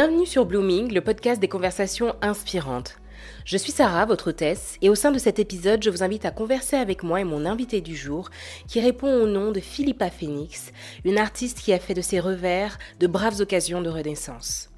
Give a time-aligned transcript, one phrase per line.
[0.00, 3.00] Bienvenue sur Blooming, le podcast des conversations inspirantes.
[3.44, 6.30] Je suis Sarah, votre hôtesse, et au sein de cet épisode, je vous invite à
[6.30, 8.30] converser avec moi et mon invité du jour,
[8.68, 10.70] qui répond au nom de Philippa Phoenix,
[11.04, 14.70] une artiste qui a fait de ses revers de braves occasions de renaissance.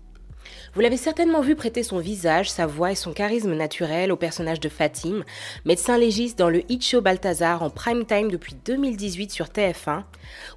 [0.72, 4.60] Vous l'avez certainement vu prêter son visage, sa voix et son charisme naturel au personnage
[4.60, 5.24] de Fatim,
[5.64, 10.04] médecin légiste dans le hit show Balthazar en prime time depuis 2018 sur TF1,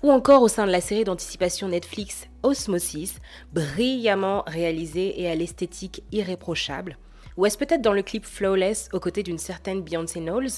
[0.04, 3.16] ou encore au sein de la série d'anticipation Netflix Osmosis,
[3.54, 7.00] brillamment réalisée et à l'esthétique irréprochable.
[7.36, 10.52] Ou est-ce peut-être dans le clip Flawless aux côtés d'une certaine Beyoncé Knowles?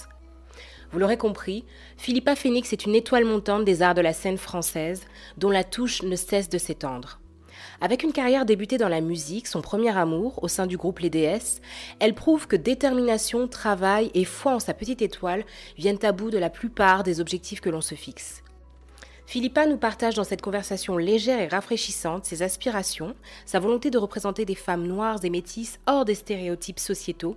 [0.92, 1.64] Vous l'aurez compris,
[1.96, 5.06] Philippa Phoenix est une étoile montante des arts de la scène française,
[5.38, 7.22] dont la touche ne cesse de s'étendre.
[7.86, 11.12] Avec une carrière débutée dans la musique, son premier amour, au sein du groupe Les
[11.12, 11.62] DS,
[12.00, 15.46] elle prouve que détermination, travail et foi en sa petite étoile
[15.78, 18.42] viennent à bout de la plupart des objectifs que l'on se fixe.
[19.28, 24.46] Philippa nous partage dans cette conversation légère et rafraîchissante ses aspirations, sa volonté de représenter
[24.46, 27.36] des femmes noires et métisses hors des stéréotypes sociétaux,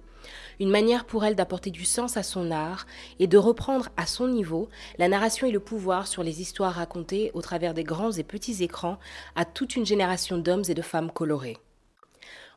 [0.60, 2.86] une manière pour elle d'apporter du sens à son art
[3.18, 7.30] et de reprendre à son niveau la narration et le pouvoir sur les histoires racontées
[7.32, 8.98] au travers des grands et petits écrans
[9.34, 11.56] à toute une génération d'hommes et de femmes colorés.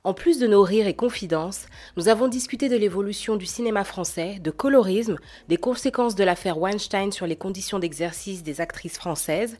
[0.03, 4.39] En plus de nos rires et confidences, nous avons discuté de l'évolution du cinéma français,
[4.39, 9.59] de colorisme, des conséquences de l'affaire Weinstein sur les conditions d'exercice des actrices françaises,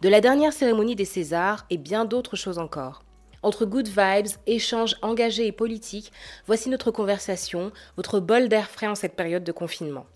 [0.00, 3.04] de la dernière cérémonie des Césars et bien d'autres choses encore.
[3.42, 6.10] Entre good vibes, échanges engagés et politiques,
[6.46, 10.06] voici notre conversation, votre bol d'air frais en cette période de confinement.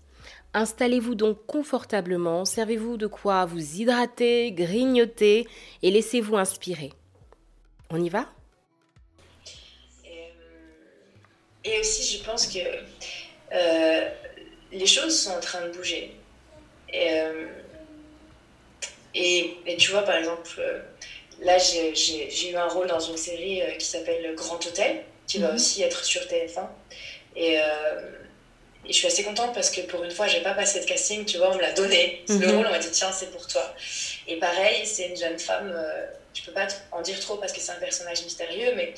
[0.55, 5.45] Installez-vous donc confortablement, servez-vous de quoi vous hydrater, grignoter
[5.83, 6.93] et laissez-vous inspirer.
[7.91, 8.25] On y va?
[11.67, 12.59] Et aussi, je pense que
[13.51, 14.09] euh,
[14.71, 16.13] les choses sont en train de bouger.
[16.91, 17.47] Et, euh,
[19.13, 20.79] et, tu vois, par exemple, euh,
[21.41, 25.55] là, j'ai eu un rôle dans une série qui s'appelle Grand Hôtel, qui va mhm.
[25.55, 26.67] aussi être sur TF1.
[27.35, 27.59] Et, et,
[28.87, 31.37] je suis assez contente parce que pour une fois, j'ai pas passé de casting, tu
[31.37, 32.23] vois, on me l'a donné.
[32.29, 32.55] Le mhm.
[32.55, 33.75] rôle, on m'a dit, tiens, c'est pour toi.
[34.27, 35.75] Et pareil, c'est une jeune femme,
[36.33, 38.93] je peux pas en dire trop parce que c'est un personnage mystérieux, mais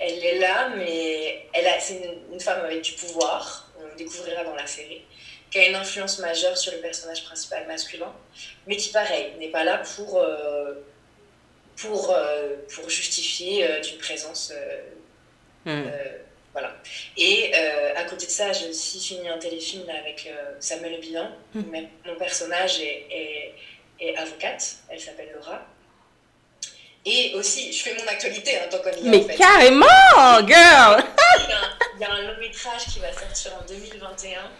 [0.00, 2.00] elle est là, mais elle a, c'est
[2.32, 5.02] une, femme avec du pouvoir, on le découvrira dans la série,
[5.50, 8.12] qui a une influence majeure sur le personnage principal masculin,
[8.66, 10.74] mais qui, pareil, n'est pas là pour, euh,
[11.76, 14.52] pour, euh, pour justifier euh, d'une présence.
[15.64, 15.90] Hmm.
[16.52, 16.74] voilà.
[17.16, 21.30] Et à côté de ça, j'ai aussi fini un téléfilm avec Samuel Bilan.
[21.54, 21.62] Hmm.
[22.06, 23.54] Mon personnage est,
[24.00, 25.66] est avocate, elle s'appelle Laura.
[27.04, 29.10] Et aussi, je fais mon actualité en tant qu'Olivia.
[29.10, 29.86] Mais carrément,
[30.46, 31.02] girl
[31.96, 34.50] il, y a un, long métrage qui va sortir en 2021,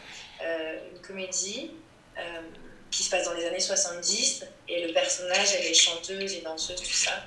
[0.43, 1.72] euh, une comédie
[2.16, 2.22] euh,
[2.91, 4.44] qui se passe dans les années 70.
[4.69, 7.25] Et le personnage, elle est chanteuse et danseuse, tout ça.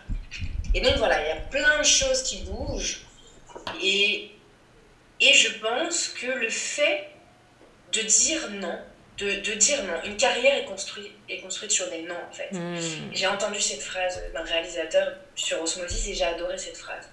[0.73, 3.01] Et donc voilà, il y a plein de choses qui bougent.
[3.83, 4.31] Et,
[5.19, 7.09] et je pense que le fait
[7.91, 8.79] de dire non,
[9.25, 9.93] de, dire non.
[10.05, 12.51] Une carrière est construite, est construite sur des noms, en fait.
[12.51, 12.75] Hmm.
[13.11, 17.09] J'ai entendu cette phrase d'un réalisateur sur Osmosis et j'ai adoré cette phrase.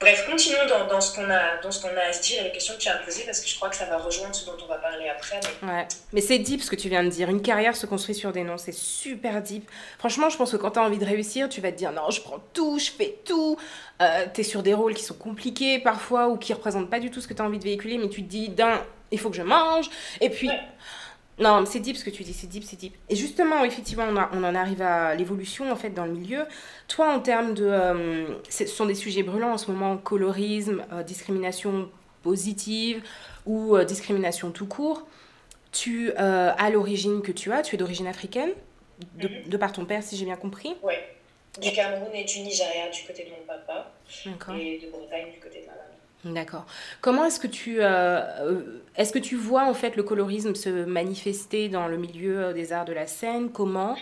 [0.00, 2.44] Bref, continuons dans, dans ce qu'on a, dans ce qu'on a à se dire et
[2.44, 4.46] les questions que tu as posées parce que je crois que ça va rejoindre ce
[4.46, 5.38] dont on va parler après.
[5.60, 5.88] Mais, ouais.
[6.14, 7.28] mais c'est deep ce que tu viens de dire.
[7.28, 9.70] Une carrière se construit sur des noms, c'est super deep.
[9.98, 12.08] Franchement, je pense que quand tu as envie de réussir, tu vas te dire non,
[12.08, 13.58] je prends tout, je fais tout.
[14.00, 17.10] Euh, tu es sur des rôles qui sont compliqués parfois ou qui représentent pas du
[17.10, 19.30] tout ce que tu as envie de véhiculer, mais tu te dis d'un, il faut
[19.30, 19.88] que je mange.
[20.20, 20.50] Et puis.
[21.40, 22.94] Non, c'est deep ce que tu dis, c'est deep, c'est deep.
[23.08, 26.44] Et justement, effectivement, on, on, en arrive à l'évolution en fait dans le milieu.
[26.86, 31.02] Toi, en termes de, euh, ce sont des sujets brûlants en ce moment, colorisme, euh,
[31.02, 31.90] discrimination
[32.22, 33.02] positive
[33.46, 35.06] ou euh, discrimination tout court.
[35.72, 38.50] Tu as l'origine que tu as, tu es d'origine africaine,
[39.14, 39.48] de, mhm.
[39.48, 40.74] de, par ton père, si j'ai bien compris.
[40.82, 40.94] Oui,
[41.62, 43.92] du Cameroun et du Nigeria du côté de mon papa,
[44.58, 45.89] et de Bretagne du côté de ma maman.
[46.24, 46.66] D'accord.
[47.00, 50.68] Comment est-ce que tu euh, euh, est-ce que tu vois en fait le colorisme se
[50.68, 53.50] manifester dans le milieu euh, des arts de la scène?
[53.50, 53.96] Comment?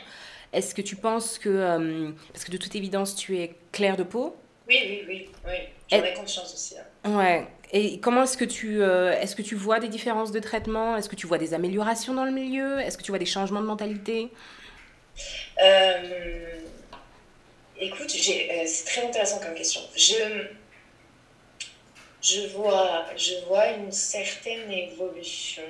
[0.52, 4.36] Est-ce que tu penses que parce que de toute évidence tu es claire de peau
[4.68, 5.54] Oui, oui, oui, oui.
[5.90, 6.74] J'en ai conscience aussi.
[6.78, 7.16] Hein.
[7.16, 7.46] Ouais.
[7.70, 10.96] Et comment est-ce que tu est-ce que tu vois des différences de traitement?
[10.96, 12.80] Est-ce que tu vois des améliorations dans le milieu?
[12.80, 14.30] Est-ce que tu vois des changements de mentalité?
[17.80, 19.82] Écoute, c'est très intéressant comme question.
[19.94, 20.48] Je
[22.28, 25.62] je vois, je vois une certaine évolution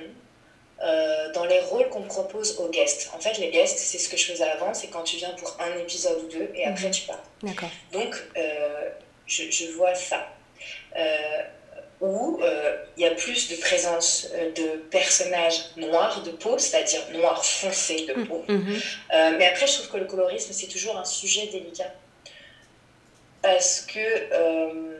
[0.81, 3.09] euh, dans les rôles qu'on propose aux guests.
[3.15, 5.57] En fait, les guests, c'est ce que je faisais avant, c'est quand tu viens pour
[5.59, 6.91] un épisode ou deux et après mhm.
[6.91, 7.23] tu pars.
[7.43, 7.69] D'accord.
[7.91, 8.89] Donc, euh,
[9.25, 10.27] je, je, vois ça.
[10.97, 11.43] Euh,
[12.01, 12.41] où
[12.95, 18.13] il y a plus de présence de personnages noirs de peau, c'est-à-dire noirs foncés de
[18.13, 18.27] mhm.
[18.27, 18.45] peau.
[18.47, 18.79] Mhm.
[19.37, 21.93] mais après, je trouve que le colorisme, c'est toujours un sujet délicat.
[23.41, 24.98] parce que...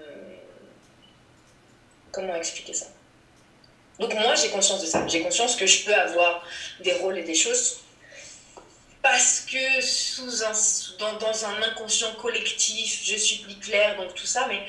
[2.11, 2.87] Comment expliquer ça?
[3.99, 5.05] Donc moi, j'ai conscience de ça.
[5.07, 6.43] J'ai conscience que je peux avoir
[6.81, 7.79] des rôles et des choses
[9.01, 10.51] parce que sous un,
[10.99, 14.65] dans, dans, un inconscient collectif, je suis plus claire, donc tout ça, mais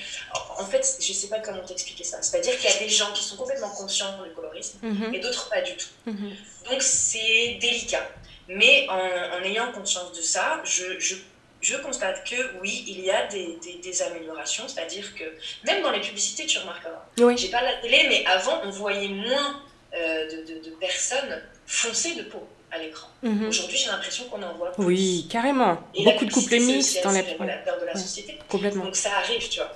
[0.57, 2.23] en fait, je sais pas comment t'expliquer ça.
[2.23, 5.15] C'est-à-dire qu'il y a des gens qui sont complètement conscients du colorisme mhm.
[5.15, 5.89] et d'autres pas du tout.
[6.07, 6.37] Mhm.
[6.71, 8.09] Donc c'est délicat.
[8.47, 11.17] Mais en, en, ayant conscience de ça, je, je,
[11.61, 15.25] je, constate que oui, il y a des, des, améliorations, c'est-à-dire que
[15.65, 17.05] même dans les publicités, tu remarqueras.
[17.19, 17.37] Oui.
[17.37, 19.63] J'ai pas la télé, mais avant, on voyait moins
[19.95, 23.09] euh, de, de, de personnes foncées de peau à l'écran.
[23.23, 23.49] Mhm.
[23.49, 24.85] Aujourd'hui, j'ai l'impression qu'on en voit plus.
[24.85, 25.83] Oui, carrément.
[26.05, 27.23] Beaucoup de couples mixtes dans les...
[27.23, 28.39] de la société.
[28.49, 28.85] Complètement.
[28.85, 29.73] Donc ça arrive, tu vois.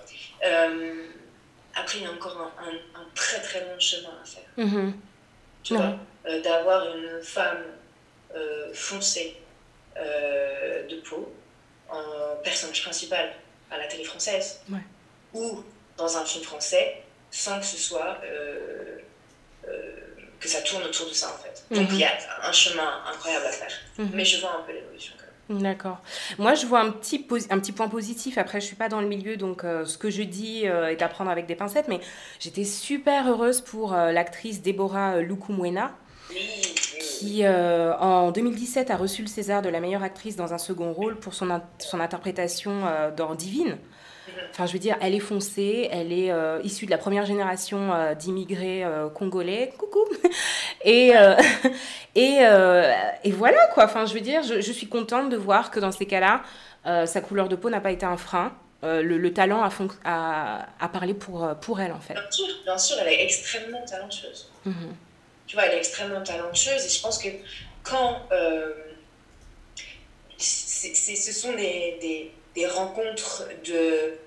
[0.47, 1.07] Euh,
[1.75, 4.43] après, il y a encore un, un, très très long chemin à faire.
[4.57, 4.95] Mhm.
[5.63, 5.97] Tu vois,
[6.27, 7.65] euh, d'avoir une femme
[8.73, 9.37] foncée
[9.97, 11.33] de peau
[12.43, 13.33] personnage principal
[13.71, 14.61] à la télé française
[15.33, 15.65] ou
[15.97, 18.21] dans un film français sans que ce soit
[20.41, 21.65] que ça tourne autour de ça en fait.
[21.75, 21.95] Donc mhm.
[21.95, 22.13] il y a
[22.43, 23.73] un chemin incroyable à faire.
[23.99, 24.11] Mhm.
[24.15, 25.15] Mais je vois un peu l'évolution.
[25.51, 25.99] D'accord.
[26.39, 28.39] Moi, je vois un petit, un petit point positif.
[28.39, 31.03] Après, je suis pas dans le milieu, donc euh, ce que je dis euh, est
[31.03, 31.89] à prendre avec des pincettes.
[31.89, 32.01] Mais
[32.41, 35.95] j'étais super heureuse pour euh, l'actrice Deborah Lukumwena,
[37.19, 41.17] qui en 2017 a reçu le César de la meilleure actrice dans un second rôle
[41.17, 42.83] pour son, son interprétation
[43.17, 43.79] dans Divine.
[44.51, 47.93] Enfin, je veux dire, elle est foncée, elle est euh, issue de la première génération
[47.93, 49.73] euh, d'immigrés euh, congolais.
[49.77, 50.05] Coucou
[50.85, 51.13] Et,
[52.15, 52.39] et,
[53.25, 53.85] et, voilà, quoi.
[53.85, 56.43] Enfin, je veux dire, je, suis contente de voir que dans ces cas-là,
[57.07, 58.53] sa couleur de peau n'a pas été un frein.
[58.83, 59.71] Le, talent a,
[60.05, 62.13] a, a, parlé pour, pour elle, en fait.
[62.13, 64.51] Bien sûr, bien sûr, elle est extrêmement talentueuse.
[64.67, 64.95] Mhm.
[65.47, 67.29] Tu vois, elle est extrêmement talentueuse et je pense que
[67.83, 68.29] quand...
[70.39, 74.19] ce sont des, des, des rencontres de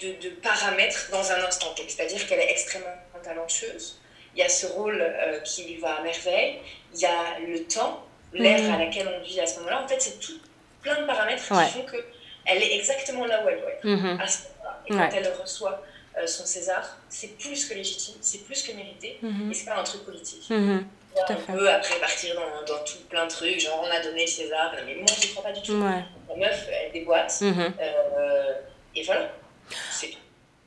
[0.00, 1.84] de, paramètres dans un instant T.
[1.88, 2.88] C'est-à-dire qu'elle est extrêmement
[3.22, 4.00] talentueuse.
[4.34, 6.58] Il y a ce rôle euh, qui lui va à merveille.
[6.94, 8.74] Il y a le temps, l'ère mhm.
[8.74, 9.82] à laquelle on vit à ce moment-là.
[9.82, 10.38] En fait, c'est tout
[10.82, 14.20] plein de paramètres qui font qu'elle est exactement là où elle doit être mhm.
[14.20, 14.82] à ce moment-là.
[14.86, 15.95] Et quand elle reçoit euh,
[16.26, 19.50] son César, c'est plus que légitime, c'est plus que mérité, mhm.
[19.50, 20.50] et c'est pas un truc politique.
[20.50, 24.30] on peut après partir dans, dans, tout plein de trucs, genre on a donné le
[24.30, 25.78] César, mais moi je crois pas du tout.
[25.78, 28.52] La meuf, elle déboîte, euh,
[28.94, 29.30] et voilà.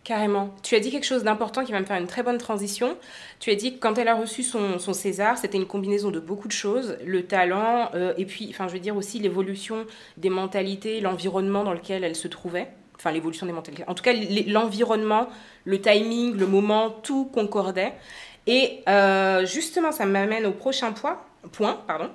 [0.09, 0.55] Carrément.
[0.63, 2.97] Tu as dit quelque chose d'important qui va me faire une très bonne transition.
[3.39, 6.19] Tu as dit que quand elle a reçu son, son César, c'était une combinaison de
[6.19, 9.85] beaucoup de choses, le talent, euh, et puis, enfin, je veux dire aussi l'évolution
[10.17, 12.69] des mentalités, l'environnement dans lequel elle se trouvait.
[12.99, 13.85] Enfin, l'évolution des mentalités.
[13.87, 14.13] En tout cas,
[14.47, 15.29] l'environnement,
[15.63, 17.93] le timing, le moment, tout concordait.
[18.45, 21.17] Et euh, justement, ça m'amène au prochain point,
[21.53, 22.09] point pardon,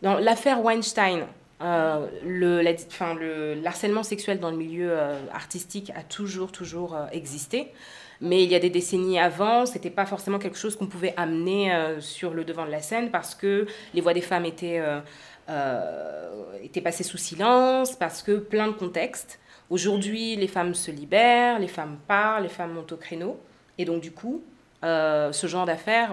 [0.00, 1.26] dans l'affaire Weinstein.
[1.62, 7.68] Euh, le, la, harcèlement sexuel dans le milieu euh, artistique a toujours, toujours euh, existé.
[8.20, 11.72] Mais il y a des décennies avant, c'était pas forcément quelque chose qu'on pouvait amener
[11.98, 14.80] sur le devant de la scène parce que les voix des femmes étaient,
[16.62, 19.40] étaient passées sous silence, parce que plein de contextes.
[19.70, 23.40] Aujourd'hui, les femmes se libèrent, les femmes parlent, les femmes montent au créneau.
[23.78, 24.42] Et donc, du coup,
[24.84, 26.12] euh, ce genre d'affaires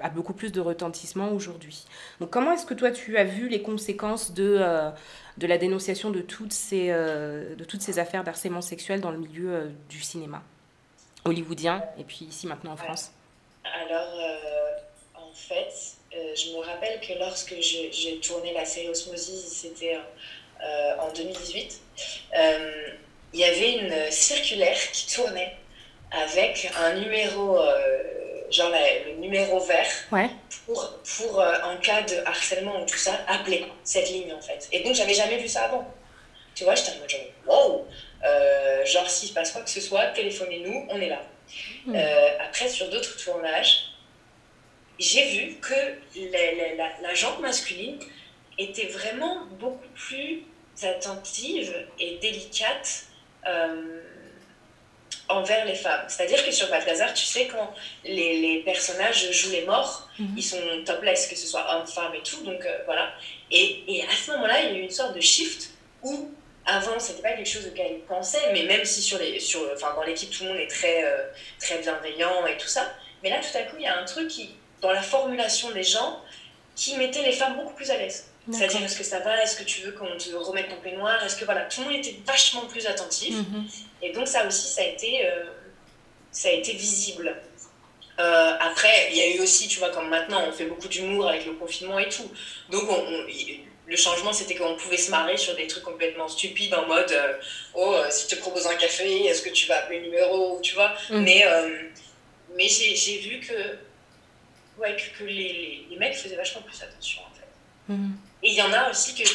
[0.00, 1.84] a beaucoup plus de retentissement aujourd'hui.
[2.18, 4.90] Donc comment est-ce que toi tu as vu les conséquences de, euh,
[5.36, 9.18] de la dénonciation de toutes ces, euh, de toutes ces affaires d'harcèlement sexuel dans le
[9.18, 10.42] milieu du cinéma
[11.26, 13.12] hollywoodien et puis ici maintenant en France?
[13.64, 14.14] Alors
[15.14, 15.74] en fait,
[16.12, 19.98] je me rappelle que lorsque j'ai tourné la série Osmosis, c'était
[20.62, 21.82] en 2018,
[23.32, 25.56] il y avait une circulaire qui tournait
[26.10, 28.02] avec un numéro, euh,
[28.50, 29.90] genre le numéro vert,
[30.64, 34.68] pour, pour euh, en cas de harcèlement ou tout ça, appeler cette ligne en fait.
[34.72, 35.86] Et donc j'avais jamais vu ça avant.
[36.54, 37.88] Tu vois, j'étais en mode genre, wow,
[38.24, 41.22] euh, genre s'il se passe quoi que ce soit, téléphonez-nous, on est là.
[41.86, 41.94] Hmm.
[42.40, 43.92] après, sur d'autres tournages,
[44.98, 45.74] j'ai vu que
[46.32, 48.00] la, la, jambe masculine
[48.58, 50.42] était vraiment beaucoup plus
[50.82, 53.06] attentive et délicate
[55.28, 56.04] envers les femmes.
[56.08, 60.34] C'est-à-dire que sur Balthazar, tu sais, quand les, les personnages jouent les morts, mhm.
[60.36, 63.12] ils sont topless, que ce soit homme, femme et tout, donc euh, voilà.
[63.50, 65.70] Et, et, à ce moment-là, il y a eu une sorte de shift
[66.02, 66.30] où,
[66.64, 69.94] avant, c'était pas quelque chose auquel ils pensaient, mais même si sur les, sur, enfin,
[69.94, 71.24] dans l'équipe, tout le monde est très, euh,
[71.60, 72.92] très bienveillant et tout ça,
[73.22, 75.82] mais là, tout à coup, il y a un truc qui, dans la formulation des
[75.82, 76.20] gens,
[76.76, 78.30] qui mettait les femmes beaucoup plus à l'aise.
[78.52, 79.42] C'est-à-dire, est-ce que ça va?
[79.42, 81.22] Est-ce que tu veux qu'on te remette ton peignoir?
[81.24, 83.34] Est-ce que voilà, tout le monde était vachement plus attentif.
[83.34, 83.66] Mhm.
[84.02, 85.44] Et donc, ça aussi, ça a été, euh,
[86.30, 87.36] ça a été visible.
[88.18, 91.28] Euh, après, il y a eu aussi, tu vois, comme maintenant, on fait beaucoup d'humour
[91.28, 92.30] avec le confinement et tout.
[92.70, 92.88] Donc,
[93.88, 97.34] le changement, c'était qu'on pouvait se marrer sur des trucs complètement stupides en mode euh,
[97.74, 100.74] Oh, si je te propose un café, est-ce que tu vas appeler le numéro Tu
[100.74, 100.94] vois?
[101.10, 101.20] Mm.
[101.20, 101.44] Mais,
[102.56, 103.52] mais j'ai vu que,
[104.80, 107.92] ouais, que, les, les, mecs faisaient vachement plus attention en fait.
[107.92, 108.14] Mm.
[108.42, 109.28] Et il y en a aussi que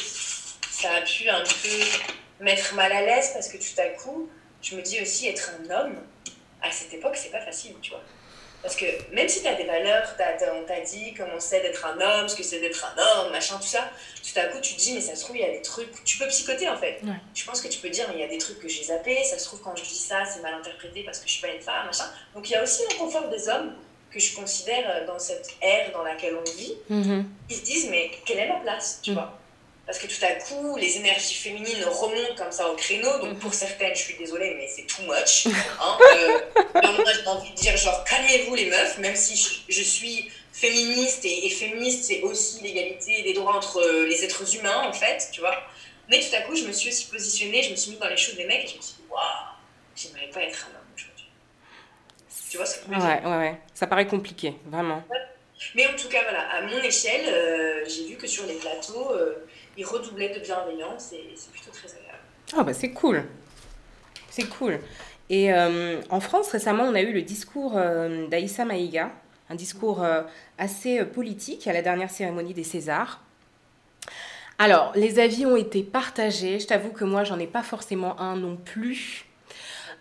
[0.70, 4.28] ça a pu un peu mettre mal à l'aise parce que tout à coup,
[4.62, 5.96] je me dis aussi être un homme,
[6.62, 8.02] à cette époque, c'est pas facile, tu vois.
[8.62, 10.14] Parce que même si tu as des valeurs,
[10.54, 13.56] on t'a dit comment c'est d'être un homme, ce que c'est d'être un homme, machin,
[13.56, 13.90] tout ça,
[14.22, 16.04] tout à coup tu te dis, mais ça se trouve, il y a des trucs.
[16.04, 17.00] Tu peux psychoter en fait.
[17.34, 19.24] Je pense que tu peux dire, mais il y a des trucs que j'ai zappés,
[19.24, 21.48] ça se trouve, quand je dis ça, c'est mal interprété parce que je suis pas
[21.48, 22.04] une femme, machin.
[22.36, 23.74] Donc il y a aussi confort des hommes
[24.12, 26.76] que je considère euh, dans cette ère dans laquelle on vit.
[26.90, 27.24] Mm-hmm.
[27.50, 29.14] Ils se disent, mais quelle est ma place, tu mm.
[29.14, 29.38] vois?
[29.86, 33.18] Parce que tout à coup, les énergies féminines remontent comme ça au créneau.
[33.18, 35.46] Donc pour certaines, je suis désolée, mais c'est too much.
[35.80, 35.98] Hein.
[36.74, 41.24] Euh, moi, j'ai envie de dire, genre, calmez-vous les meufs, même si je, suis féministe,
[41.24, 45.40] et, féministe, c'est aussi l'égalité des droits entre euh, les êtres humains, en fait, tu
[45.40, 45.56] vois.
[46.08, 48.16] Mais tout à coup, je me suis aussi positionnée, je me suis mise dans les
[48.16, 49.20] choses des mecs, et je me suis dit, waouh,
[49.94, 50.81] j'aimerais pas être un homme.
[52.52, 53.58] Tu vois ce que je veux dire ouais, ouais.
[53.72, 55.02] Ça paraît compliqué, vraiment.
[55.74, 59.10] Mais en tout cas, voilà, à mon échelle, euh, j'ai vu que sur les plateaux,
[59.78, 62.18] il redoublait de bienveillance et c'est plutôt très agréable.
[62.54, 63.24] Ah bah c'est cool.
[64.28, 64.80] C'est cool.
[65.30, 69.10] Et euh, en France, récemment, on a eu le discours euh, d'Aïssa Maïga,
[69.48, 70.20] un discours euh,
[70.58, 73.22] assez politique à la dernière cérémonie des Césars.
[74.58, 76.60] Alors, les avis ont été partagés.
[76.60, 79.24] Je t'avoue que moi, j'en ai pas forcément un non plus.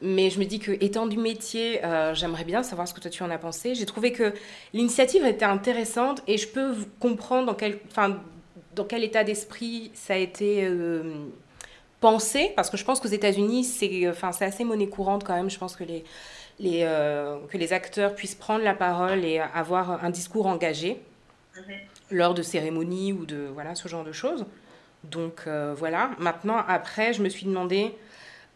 [0.01, 1.79] Mais je me dis que, étant du métier,
[2.13, 3.75] j'aimerais bien savoir ce que toi tu en as pensé.
[3.75, 4.33] J'ai trouvé que
[4.73, 8.19] l'initiative était intéressante et je peux comprendre dans quel, enfin,
[8.75, 11.13] dans quel état d'esprit ça a été euh,
[11.99, 15.49] pensé Parce que je pense qu'aux États-Unis, c'est enfin, assez monnaie courante quand même.
[15.49, 16.03] Je pense que les,
[16.59, 21.01] les, euh, que les acteurs puissent prendre la parole et avoir un discours engagé
[21.55, 21.75] mhm.
[22.11, 24.45] lors de cérémonies ou de voilà, ce genre de choses.
[25.03, 26.11] Donc euh, voilà.
[26.19, 27.93] Maintenant, après, je me suis demandé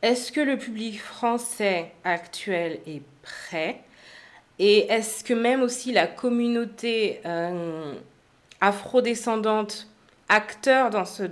[0.02, 3.82] est-ce que le public français actuel est prêt?
[4.60, 7.22] Et est-ce que même aussi la communauté
[8.62, 9.88] afrodescendante
[10.30, 11.30] acteur dans ce,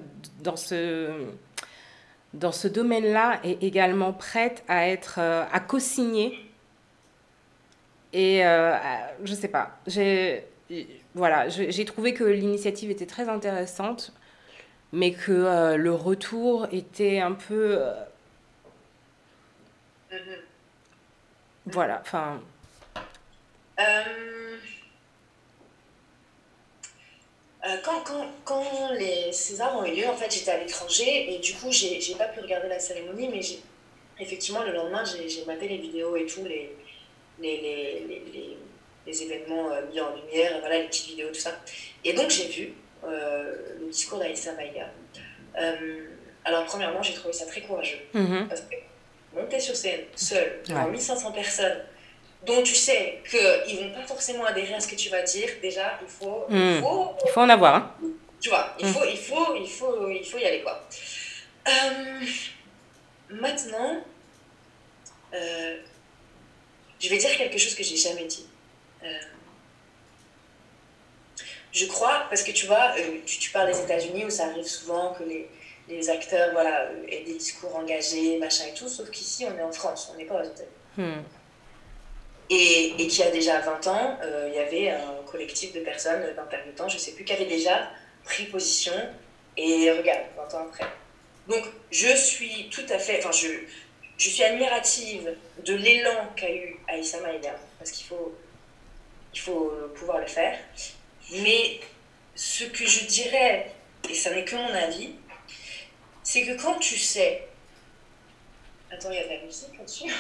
[2.67, 6.37] domaine-là est également prête à euh, à co-signer?
[8.11, 8.77] Et euh,
[9.23, 10.45] je sais pas, j'ai
[11.15, 14.13] voilà, j'ai trouvé que l'initiative était très intéressante,
[14.91, 17.79] mais que euh, le retour était un peu
[20.15, 20.39] mm-hmm.
[21.67, 22.41] voilà, enfin.
[27.65, 31.39] Euh, quand, quand, quand, les Césars ont eu lieu, en fait, j'étais à l'étranger et
[31.39, 33.39] du coup, j'ai pas pu regarder la cérémonie, mais
[34.19, 36.75] effectivement, le lendemain, j'ai maté les vidéos et tout, les,
[37.39, 38.57] les, les,
[39.05, 41.51] les, événements euh, mis en lumière, voilà, les petites vidéos, tout ça.
[42.03, 42.73] Et donc, j'ai vu
[43.05, 44.89] euh, le discours d'Aïssa Maïga.
[46.43, 47.99] alors, premièrement, j'ai trouvé ça très courageux.
[48.13, 48.47] Mm-hmm.
[48.49, 48.75] Parce que
[49.35, 51.83] monter sur scène, seul, devant 1500 personnes,
[52.45, 55.49] dont tu sais qu'ils ne vont pas forcément adhérer à ce que tu vas dire,
[55.61, 56.45] déjà, il faut...
[56.49, 56.81] Il, hmm.
[56.81, 57.75] faut, il faut en avoir.
[57.75, 57.95] Hein.
[58.41, 58.93] Tu vois, il, hmm.
[58.93, 60.85] faut, il, faut, il, faut, il faut y aller, quoi.
[61.67, 62.25] Euh,
[63.29, 64.03] maintenant,
[65.33, 65.77] euh,
[66.99, 68.45] je vais dire quelque chose que j'ai jamais dit.
[69.03, 69.07] Euh,
[71.71, 72.93] je crois, parce que tu vois,
[73.25, 75.49] tu, tu, parles des États-Unis où ça arrive souvent que les,
[75.87, 79.71] les acteurs voilà, aient des discours engagés, machin et tout, sauf qu'ici, on est en
[79.71, 81.09] France, on n'est pas aux États-Unis.
[81.09, 81.23] Hmm.
[82.49, 86.23] Et, et qui a déjà 20 ans, euh, il y avait un collectif de personnes,
[86.35, 87.89] d'intermittents, je ne sais plus, qui avaient déjà
[88.23, 88.93] pris position.
[89.57, 90.85] Et regarde, 20 ans après.
[91.47, 93.19] Donc, je suis tout à fait.
[93.19, 93.47] Enfin, je,
[94.17, 95.35] je suis admirative
[95.65, 98.33] de l'élan qu'a eu Aïssa Maïda, parce qu'il faut,
[99.33, 100.57] il faut pouvoir le faire.
[101.31, 101.79] Mais
[102.35, 103.71] ce que je dirais,
[104.09, 105.15] et ça n'est que mon avis,
[106.23, 107.47] c'est que quand tu sais
[108.93, 110.11] Attends, il y a de la musique là-dessus.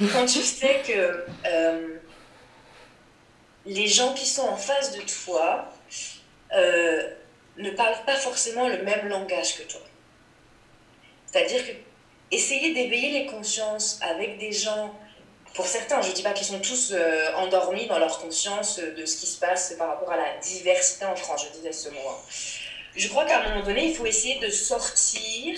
[0.12, 1.96] Quand tu sais que euh,
[3.64, 5.72] les gens qui sont en face de toi
[6.54, 7.10] euh,
[7.56, 9.80] ne parlent pas forcément le même langage que toi.
[11.26, 11.72] C'est-à-dire que
[12.30, 14.94] essayer d'éveiller les consciences avec des gens,
[15.54, 19.06] pour certains, je ne dis pas qu'ils sont tous euh, endormis dans leur conscience de
[19.06, 21.98] ce qui se passe par rapport à la diversité en France, je disais ce mot.
[22.98, 25.56] Je crois qu'à un moment donné, il faut essayer de sortir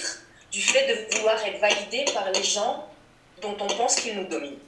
[0.52, 2.86] du fait de vouloir être validé par les gens
[3.40, 4.58] dont on pense qu'ils nous dominent.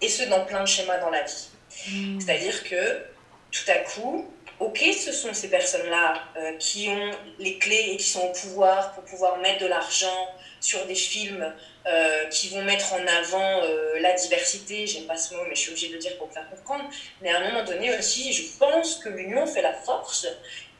[0.00, 1.48] Et ce, dans plein de schémas dans la vie.
[1.88, 2.20] Hmm.
[2.20, 3.02] C'est-à-dire que
[3.50, 8.08] tout à coup, ok, ce sont ces personnes-là euh, qui ont les clés et qui
[8.08, 10.28] sont au pouvoir pour pouvoir mettre de l'argent
[10.60, 11.52] sur des films
[11.86, 15.60] euh, qui vont mettre en avant euh, la diversité, j'aime pas ce mot, mais je
[15.60, 16.88] suis obligée de le dire pour me faire comprendre.
[17.20, 20.26] Mais à un moment donné aussi, je pense que l'union fait la force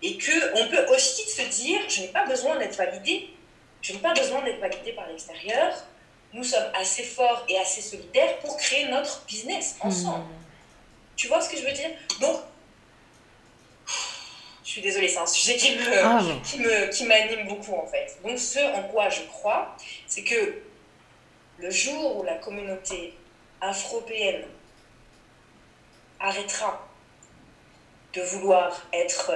[0.05, 3.31] et qu'on peut aussi se dire, je n'ai pas besoin d'être validé,
[3.81, 5.73] je n'ai pas besoin d'être validé par l'extérieur,
[6.35, 10.25] nous sommes assez forts et assez solidaires pour créer notre business ensemble.
[10.25, 10.45] Hmm.
[11.17, 11.89] Tu vois ce que je veux dire?
[12.21, 12.41] Donc,
[14.63, 17.87] je suis désolée, c'est un sujet qui me, ah, qui me qui m'anime beaucoup en
[17.87, 18.19] fait.
[18.23, 19.75] Donc, ce en quoi je crois,
[20.07, 20.61] c'est que
[21.59, 23.15] le jour où la communauté
[23.63, 24.45] afro-européenne
[26.21, 26.87] arrêtera
[28.13, 29.33] de vouloir être.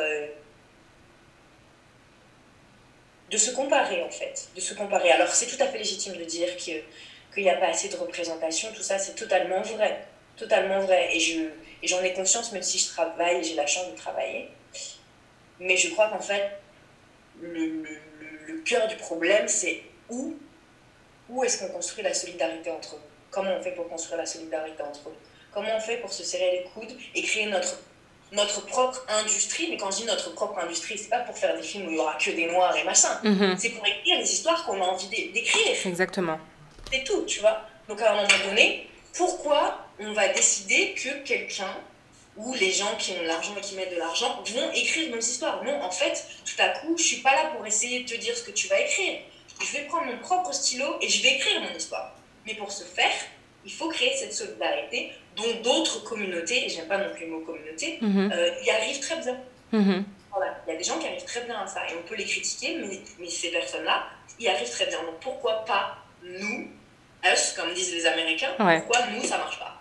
[3.30, 5.10] De se comparer en fait, de se comparer.
[5.10, 6.82] Alors c'est tout à fait légitime de dire qu'il
[7.36, 10.06] n'y a pas assez de représentation, tout ça c'est totalement vrai,
[10.36, 11.14] totalement vrai.
[11.14, 11.40] Et, je,
[11.82, 14.48] et j'en ai conscience même si je travaille, j'ai la chance de travailler.
[15.60, 16.52] Mais je crois qu'en fait,
[17.40, 17.98] le, le,
[18.46, 20.36] le cœur du problème c'est où
[21.28, 23.02] où est-ce qu'on construit la solidarité entre nous?
[23.30, 25.16] Comment on fait pour construire la solidarité entre nous?
[25.52, 27.78] Comment on fait pour se serrer les coudes et créer notre,
[28.32, 31.62] notre propre industrie Mais quand je dis notre propre industrie, c'est pas pour faire des
[31.62, 33.18] films où il y aura que des noirs et machin.
[33.22, 33.56] Mhm.
[33.58, 35.76] C'est pour écrire les histoires qu'on a envie d'écrire.
[35.86, 36.38] Exactement.
[36.92, 37.62] C'est tout, tu vois.
[37.88, 41.74] Donc à un moment donné, pourquoi on va décider que quelqu'un
[42.36, 45.64] ou les gens qui ont l'argent et qui mettent de l'argent vont écrire nos histoires?
[45.64, 48.36] Non, en fait, tout à coup, je suis pas là pour essayer de te dire
[48.36, 49.18] ce que tu vas écrire
[49.60, 52.14] je vais prendre mon propre stylo et je vais écrire mon histoire.
[52.46, 53.12] Mais pour ce faire,
[53.64, 57.40] il faut créer cette solidarité dont d'autres communautés, et j'aime pas non plus le mot
[57.40, 58.30] communauté, mhm.
[58.32, 59.38] euh, y arrivent très bien.
[59.72, 60.04] Mhm.
[60.30, 60.58] Voilà.
[60.66, 62.24] Il y a des gens qui arrivent très bien à ça et on peut les
[62.24, 64.06] critiquer, mais, mais ces personnes-là,
[64.38, 65.02] y arrivent très bien.
[65.02, 66.68] Donc pourquoi pas nous,
[67.24, 69.80] us, comme disent les Américains, pourquoi nous, ça marche pas?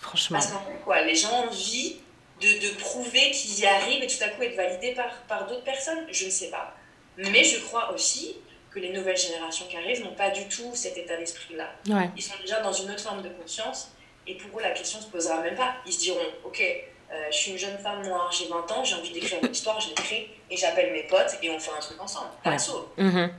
[0.00, 0.38] Franchement.
[0.38, 1.96] Parce qu'en fait, quoi, les gens ont envie
[2.40, 5.64] de, de prouver qu'ils y arrivent et tout à coup être validés par, par d'autres
[5.64, 6.74] personnes Je ne sais pas.
[7.16, 8.36] Mais je crois aussi
[8.76, 11.70] que les nouvelles générations qui arrivent n'ont pas du tout cet état d'esprit-là.
[12.14, 13.90] Ils sont déjà dans une autre forme de conscience
[14.26, 15.76] et pour eux, la question ne se posera même pas.
[15.86, 18.96] Ils se diront, ok, euh, je suis une jeune femme noire, j'ai 20 ans, j'ai
[18.96, 21.98] envie d'écrire une histoire, je l'écris et j'appelle mes potes et on fait un truc
[22.02, 22.28] ensemble.
[22.44, 22.56] Ouais.
[22.56, 23.30] Mm-hmm.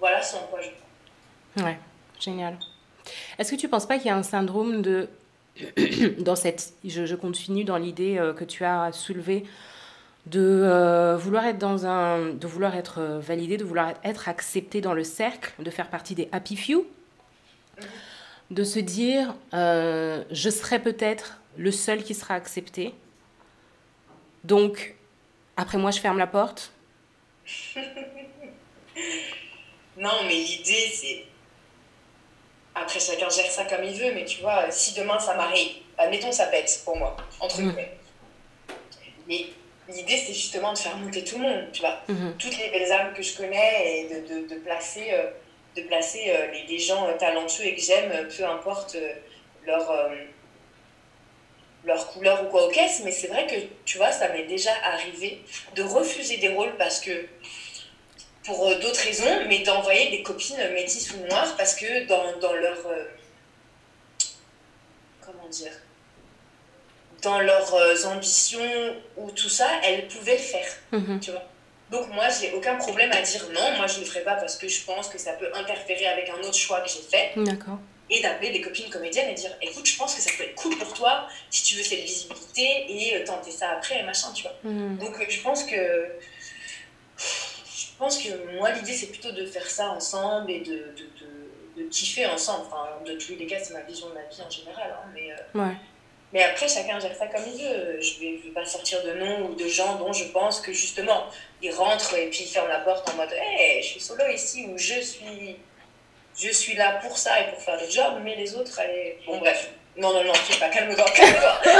[0.00, 1.70] Voilà ce en quoi je crois.
[1.70, 1.78] Ouais,
[2.18, 2.58] génial.
[3.38, 5.08] Est-ce que tu ne penses pas qu'il y a un syndrome de...
[6.18, 6.72] dans cette...
[6.84, 9.44] Je, je continue dans l'idée euh, que tu as soulevée
[10.30, 14.80] de euh, vouloir être dans un de vouloir être euh, validé de vouloir être accepté
[14.80, 16.86] dans le cercle de faire partie des happy few
[18.50, 22.94] de se dire euh, je serai peut-être le seul qui sera accepté.
[24.44, 24.96] Donc
[25.56, 26.72] après moi je ferme la porte.
[29.96, 31.24] Non mais l'idée c'est
[32.72, 36.30] après chacun gère ça comme il veut mais tu vois si demain ça m'arrive admettons
[36.30, 37.64] ça pète pour moi entre mmh.
[37.64, 37.98] guillemets.
[39.26, 39.46] Mais
[39.88, 42.00] l'idée, c'est justement de faire monter tout le monde, tu vois.
[42.08, 42.36] Mhm.
[42.38, 45.30] Toutes les belles âmes que je connais et de, de, de placer, euh,
[45.76, 49.12] de placer euh, les, les, gens talentueux et que j'aime, peu importe euh,
[49.66, 50.10] leur,
[51.84, 53.02] leur couleur ou quoi au caisse.
[53.04, 55.42] Mais c'est vrai que, tu vois, ça m'est déjà arrivé
[55.74, 57.26] de refuser des rôles parce que
[58.44, 62.78] pour d'autres raisons, mais d'envoyer des copines métisses ou noires parce que dans, dans leur...
[65.20, 65.72] comment dire
[67.22, 70.68] dans leurs euh, ambitions ou tout ça, elles pouvaient le faire.
[70.92, 71.20] Mhm.
[71.20, 71.44] Tu vois
[71.90, 74.56] Donc moi, j'ai aucun problème à dire non, moi je ne le ferai pas parce
[74.56, 77.32] que je pense que ça peut interférer avec un autre choix que j'ai fait.
[77.36, 77.78] D'accord.
[78.10, 80.76] Et d'appeler des copines comédiennes et dire écoute, je pense que ça peut être cool
[80.78, 84.44] pour toi si tu veux cette visibilité et euh, tenter ça après et machin, tu
[84.44, 84.54] vois.
[84.64, 84.98] Mhm.
[84.98, 86.06] Donc euh, je pense que.
[87.18, 91.82] Je pense que moi, l'idée, c'est plutôt de faire ça ensemble et de, de, de,
[91.82, 92.66] de kiffer ensemble.
[92.68, 94.96] Enfin, de tous les cas, c'est ma vision de la vie en général.
[94.96, 95.74] Hein, mais, ouais.
[96.32, 98.00] Mais après, chacun gère ça comme il veut.
[98.00, 101.26] Je ne vais, pas sortir de noms ou de gens dont je pense que justement,
[101.62, 104.66] ils rentrent et puis ils ferment la porte en mode Hey, je suis solo ici
[104.68, 105.56] ou je suis,
[106.36, 109.18] je suis là pour ça et pour faire le job, mais les autres, allez.
[109.26, 109.70] Bon, bref.
[109.96, 111.60] Non, non, non, tu pas, calme-toi, calme-toi.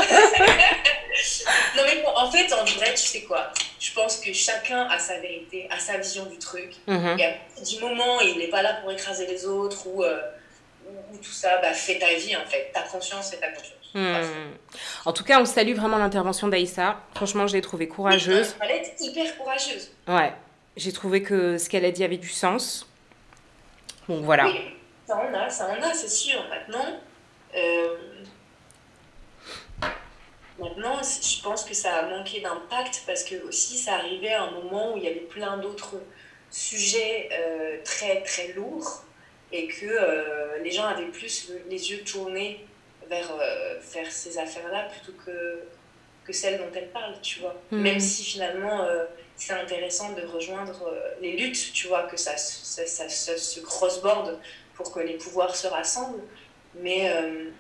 [1.76, 3.52] non, mais bon, en fait, en vrai, tu sais quoi?
[3.78, 6.74] Je pense que chacun a sa vérité, a sa vision du truc.
[6.86, 7.16] Mm
[7.64, 10.20] du moment, il n'est pas là pour écraser les autres ou, euh,
[10.86, 12.70] ou, ou, tout ça, bah, fais ta vie en fait.
[12.72, 13.77] Ta conscience, c'est ta conscience.
[13.94, 14.52] Hmm.
[15.04, 17.00] En tout cas, on salue vraiment l'intervention d'Aïssa.
[17.14, 18.54] Franchement, je l'ai trouvée courageuse.
[18.60, 19.90] Elle est hyper courageuse.
[20.06, 20.32] Ouais,
[20.76, 22.86] j'ai trouvé que ce qu'elle a dit avait du sens.
[24.08, 24.46] Donc voilà.
[24.46, 24.60] Oui,
[25.06, 26.42] ça en a, ça en a, c'est sûr.
[26.48, 27.00] Maintenant,
[27.56, 27.96] euh,
[30.58, 34.50] maintenant, je pense que ça a manqué d'impact parce que aussi ça arrivait à un
[34.50, 35.96] moment où il y avait plein d'autres
[36.50, 39.04] sujets euh, très très lourds
[39.52, 42.66] et que euh, les gens avaient plus les yeux tournés
[43.08, 45.62] vers euh, faire ces affaires-là plutôt que,
[46.24, 47.54] que celle dont elle parle, tu vois.
[47.70, 47.80] Hmm.
[47.80, 49.04] Même si finalement, euh,
[49.38, 54.38] c'est intéressant de rejoindre euh, les luttes, tu vois, que ça, ça, ça, se cross-board
[54.74, 56.22] pour que les pouvoirs se rassemblent.
[56.74, 57.50] Mais euh,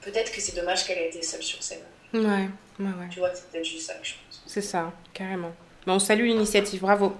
[0.00, 1.82] peut-être que c'est dommage qu'elle ait été seule sur scène.
[2.14, 2.48] Ouais, ouais,
[2.80, 3.08] ouais.
[3.10, 4.42] Tu vois, c'est peut-être juste ça que je pense.
[4.46, 5.52] C'est ça, carrément.
[5.86, 7.14] Mais on salue l'initiative, bravo.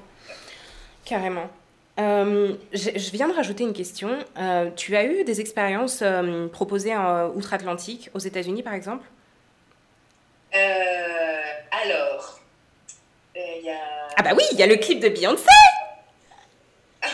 [1.05, 1.51] Carrément.
[1.99, 4.19] Euh, je, viens de rajouter une question.
[4.39, 9.05] Euh, tu as eu des expériences euh, proposées en outre-Atlantique, aux États-Unis par exemple?
[11.85, 12.41] Alors,
[13.35, 14.09] il y a.
[14.17, 15.45] Ah bah oui, il y a le clip de Beyoncé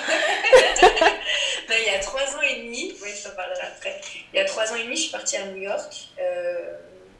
[1.70, 3.98] Il y a trois ans et demi, oui, je t'en parlerai après.
[4.32, 6.08] Il y a trois ans et demi, je suis partie à New York.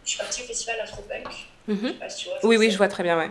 [0.04, 1.28] je suis partie au festival Afropunk.
[1.68, 1.90] Mm
[2.42, 3.30] oui, oui, je vois très bien, ouais.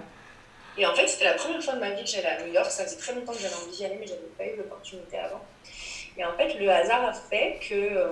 [0.78, 2.70] Et en fait, c'était la première fois de ma vie que j'allais à New York.
[2.70, 5.18] Ça faisait très longtemps que j'avais envie d'y aller, mais je n'avais pas eu l'opportunité
[5.18, 5.42] avant.
[6.18, 8.08] Et en fait, le hasard a fait que euh,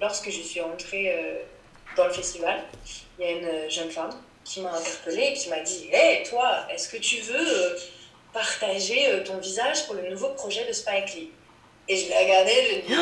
[0.00, 1.38] lorsque je suis entrée euh,
[1.96, 2.62] dans le festival,
[3.18, 4.10] il y a une jeune femme
[4.44, 7.76] qui m'a interpellée et qui m'a dit Hé, toi, est-ce que tu veux euh,
[8.32, 11.30] partager ton visage pour le nouveau projet de Spike Lee?
[11.88, 12.94] Et je l'ai regardée, je lui ai dit,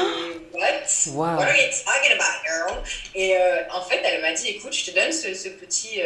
[0.53, 1.37] What?
[1.38, 2.83] What are you talking about, girl?
[3.14, 3.37] Et
[3.70, 6.03] en fait, elle m'a dit, écoute, je te donne ce, ce petit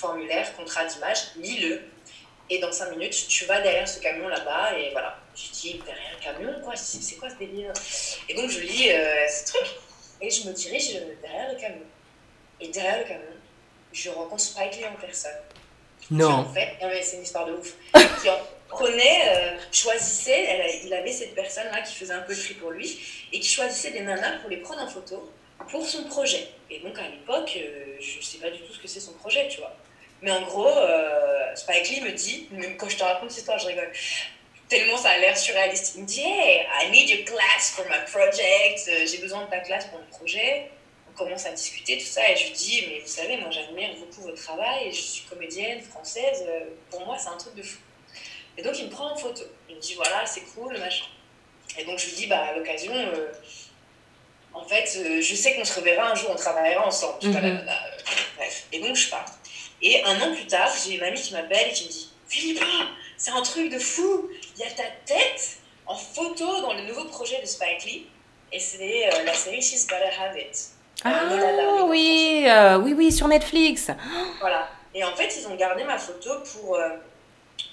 [0.00, 1.82] formulaire, contrat d'image, lis-le.
[2.52, 5.16] Et dans 5 minutes, tu vas derrière ce camion là-bas et voilà.
[5.36, 7.72] Je dis, derrière un camion, quoi C'est quoi ce délire?
[8.28, 9.66] Et donc, je lis euh, ce truc
[10.20, 11.86] et je me dirige derrière le camion.
[12.60, 13.36] Et derrière le camion,
[13.92, 15.38] je rencontre Spike Lee en personne.
[16.10, 16.30] Non.
[16.30, 17.74] en fait, c'est une histoire de ouf.
[18.20, 22.40] qui en prenait, euh, choisissait, elle, il avait cette personne-là qui faisait un peu de
[22.40, 22.98] tri pour lui
[23.32, 25.30] et qui choisissait des nanas pour les prendre en photo
[25.68, 26.48] pour son projet.
[26.70, 29.12] Et donc à l'époque, euh, je ne sais pas du tout ce que c'est son
[29.14, 29.76] projet, tu vois.
[30.22, 33.58] Mais en gros, euh, Spike Lee me dit, même quand je te raconte cette histoire,
[33.58, 33.90] je rigole,
[34.68, 35.94] tellement ça a l'air surréaliste.
[35.96, 38.88] Il me dit Hey, I need your class for my project.
[38.88, 40.70] Euh, j'ai besoin de ta classe pour mon projet.
[41.12, 42.30] On commence à discuter, tout ça.
[42.30, 44.90] Et je lui dis Mais vous savez, moi j'admire beaucoup votre travail.
[44.92, 46.44] Je suis comédienne française.
[46.46, 47.78] Euh, pour moi, c'est un truc de fou.
[48.58, 49.42] Et donc il me prend en photo.
[49.68, 51.06] Il me dit Voilà, c'est cool, machin.
[51.78, 52.92] Et donc je lui dis Bah, à l'occasion.
[54.52, 57.18] en fait, je sais qu'on se reverra un jour, on travaillera ensemble.
[57.22, 57.64] Mm
[58.36, 58.66] bref.
[58.72, 59.26] Et donc je pars.
[59.82, 62.64] Et un an plus tard, j'ai une amie qui m'appelle et qui me dit Philippa,
[63.16, 67.04] c'est un truc de fou, il y a ta tête en photo dans le nouveau
[67.06, 68.06] projet de Spike Lee.
[68.52, 70.70] Et c'est euh, la série She's Gotta Have It.
[71.04, 73.90] Ah oui, euh, oui, oui, sur Netflix.
[74.40, 74.68] Voilà.
[74.94, 76.90] Et en fait, ils ont gardé ma photo pour euh,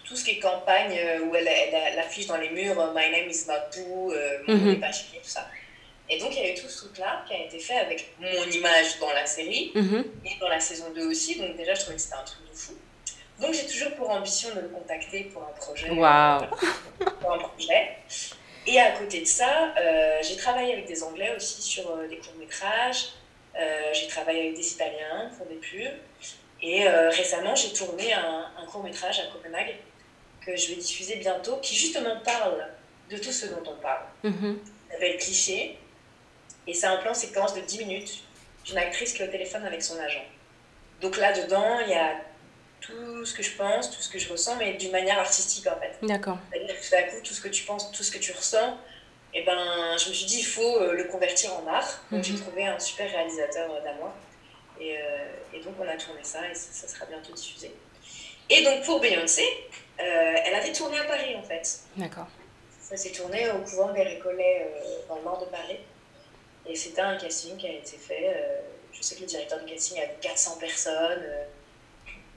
[0.08, 3.46] tout ce qui est campagne où elle, elle, affiche dans les murs My name is
[3.48, 3.82] Mapu,
[4.48, 5.22] mon mm -hmm.
[5.22, 5.48] tout ça.
[6.10, 8.44] Et donc, il y a eu tout ce truc-là qui a été fait avec mon
[8.50, 10.06] image dans la série mhm.
[10.26, 11.40] et dans la saison 2 aussi.
[11.40, 12.74] Donc, déjà, je trouvais que c'était un truc de fou.
[13.42, 15.90] Donc, j'ai toujours pour ambition de le contacter pour un projet.
[15.90, 16.46] Waouh
[17.20, 17.98] Pour un projet.
[18.66, 22.18] Et à côté de ça, euh, j'ai travaillé avec des Anglais aussi sur euh, des
[22.18, 23.10] courts-métrages.
[23.56, 25.94] Euh, j'ai travaillé avec des Italiens pour des pubs.
[26.62, 29.76] Et récemment, j'ai tourné un, un court-métrage à Copenhague
[30.44, 32.68] que je vais diffuser bientôt, qui justement parle
[33.12, 34.06] de tout ce dont on parle.
[34.24, 34.56] Mm
[35.00, 35.78] le cliché,
[36.68, 38.24] et c'est un plan séquence de 10 minutes
[38.66, 40.24] d'une actrice qui est au téléphone avec son agent.
[41.02, 42.16] Donc là-dedans, il y a
[42.82, 45.80] tout ce que je pense, tout ce que je ressens, mais d'une manière artistique en
[45.80, 45.98] fait.
[46.06, 46.38] D'accord.
[46.52, 48.78] C'est-à-dire que tout à coup, tout ce que tu penses, tout ce que tu ressens,
[49.34, 52.02] et eh ben, je me suis dit, il faut euh, le convertir en art.
[52.12, 52.40] Donc j'ai mhm.
[52.40, 54.16] trouvé un super réalisateur euh, danois.
[54.80, 57.72] Et, euh, et, donc on a tourné ça et ça, sera bientôt diffusé.
[58.50, 59.44] Et donc pour Beyoncé,
[59.98, 61.82] elle avait tourné à Paris en fait.
[61.98, 62.28] D'accord.
[62.80, 64.72] Ça s'est tourné au couvent des Récollets
[65.10, 65.78] dans le nord de Paris.
[66.68, 68.34] Et c'était un casting qui a été fait.
[68.36, 68.60] Euh,
[68.92, 71.24] je sais que le directeur du casting avait 400 personnes.
[71.24, 71.44] Euh,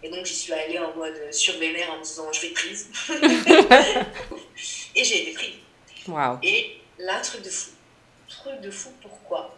[0.03, 2.51] et donc j'y suis allée en mode sur mes nerfs en me disant je vais
[2.51, 2.89] prise.
[4.95, 5.55] et j'ai été prise.
[6.09, 6.39] Wow.
[6.43, 7.71] Et là, truc de fou.
[8.29, 9.55] Truc de fou, pourquoi?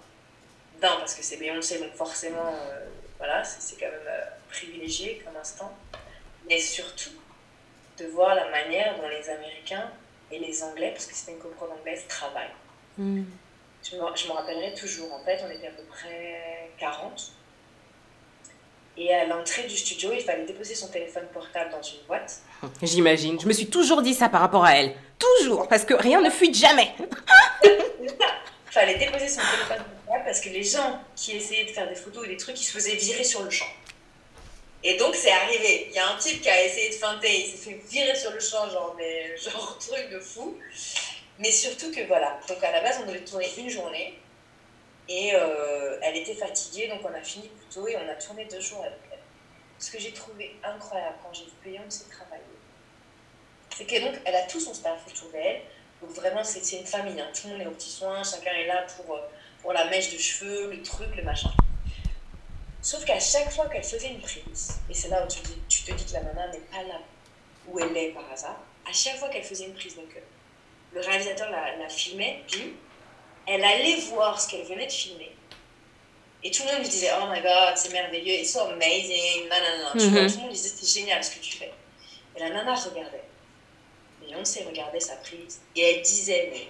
[0.82, 2.86] Non, parce que c'est Beyoncé, donc forcément, euh,
[3.18, 4.14] voilà, c'est quand même
[4.48, 5.72] privilégié comme instant.
[6.48, 7.12] Mais surtout,
[7.98, 9.90] de voir la manière dont les Américains
[10.32, 12.50] et les Anglais, parce que c'était une copro anglaise, travaillent.
[12.98, 13.24] Hmm.
[13.82, 15.12] Je me, rappellerai toujours.
[15.12, 17.32] En fait, on était à peu près 40.
[18.96, 22.40] Et à l'entrée du studio, il fallait déposer son téléphone portable dans une boîte.
[22.82, 23.40] J'imagine.
[23.40, 24.94] Je me suis toujours dit ça par rapport à elle.
[25.18, 25.66] Toujours.
[25.68, 26.92] Parce que rien ne fuit jamais.
[27.64, 28.10] il
[28.70, 32.24] fallait déposer son téléphone portable parce que les gens qui essayaient de faire des photos
[32.24, 33.68] ou des trucs, ils se faisaient virer sur le champ.
[34.84, 35.86] Et donc, c'est arrivé.
[35.90, 37.32] Il y a un type qui a essayé de feinter.
[37.32, 40.56] Il s'est fait virer sur le champ, genre, mais, genre truc de fou.
[41.38, 44.18] Mais surtout que voilà, donc à la base on devait tourner une journée
[45.08, 48.44] et euh, elle était fatiguée donc on a fini plus tôt et on a tourné
[48.44, 49.18] deux jours avec elle.
[49.78, 52.42] Ce que j'ai trouvé incroyable quand j'ai vu Beyoncé travailler,
[53.76, 55.62] c'est qu'elle donc elle a tout son staff autour d'elle,
[56.00, 57.28] donc vraiment c'est une famille, hein.
[57.34, 59.20] tout le monde est aux petits soins, chacun est là pour, euh,
[59.60, 61.50] pour la mèche de cheveux, le truc, le machin.
[62.80, 65.92] Sauf qu'à chaque fois qu'elle faisait une prise, et c'est là où tu, tu, te
[65.92, 67.00] dis que la nana n'est pas là
[67.68, 70.20] où elle est par hasard, à chaque fois qu'elle faisait une prise, donc euh,
[70.94, 72.74] le réalisateur la, la filmait, puis
[73.46, 75.32] elle allait voir ce qu'elle venait de filmer.
[76.44, 79.92] Et tout le monde lui disait Oh my god, c'est merveilleux, it's so amazing, nanana.
[79.94, 80.32] Mm -hmm.
[80.32, 81.72] Tout le monde disait C'est génial ce que tu fais.
[82.36, 83.24] Et la nana regardait.
[84.20, 85.60] Beyoncé regardait sa prise.
[85.76, 86.68] Et elle disait, mais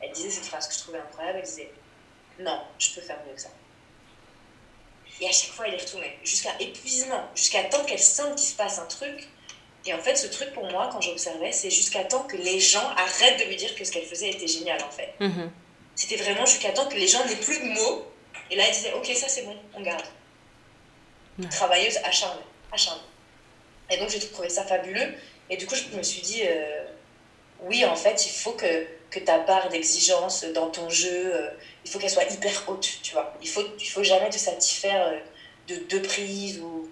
[0.00, 1.70] elle disait cette phrase que je trouvais incroyable elle disait
[2.38, 3.50] Non, je peux faire mieux que ça.
[5.20, 8.56] Et à chaque fois, elle y retournait, jusqu'à épuisement, jusqu'à temps qu'elle sente qu'il se
[8.56, 9.28] passe un truc.
[9.86, 12.88] Et en fait, ce truc pour moi, quand j'observais, c'est jusqu'à temps que les gens
[12.96, 15.12] arrêtent de me dire que ce qu'elle faisait était génial en fait.
[15.20, 15.48] -hmm.
[15.96, 18.06] C'était vraiment jusqu'à temps que les gens n'aient plus de mots.
[18.50, 20.06] Et là, elle disait Ok, ça c'est bon, on garde.
[21.38, 21.48] Ouais.
[21.48, 23.02] Travailleuse acharnée, acharnée.
[23.90, 25.14] Et donc, j'ai trouvé ça fabuleux.
[25.50, 26.84] Et du coup, je me suis dit euh,
[27.60, 31.50] Oui, en fait, il faut que, que ta part d'exigence dans ton jeu, euh,
[31.84, 33.34] il faut qu'elle soit hyper haute, tu vois.
[33.42, 35.18] Il faut, il faut jamais te satisfaire euh,
[35.68, 36.88] de deux prises ou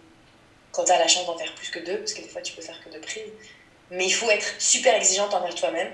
[0.73, 2.55] quand tu as la chance d'en faire plus que deux, parce que des fois, tu
[2.55, 3.33] peux faire que deux prises.
[3.91, 5.91] Mais il faut être super exigeante envers toi-même.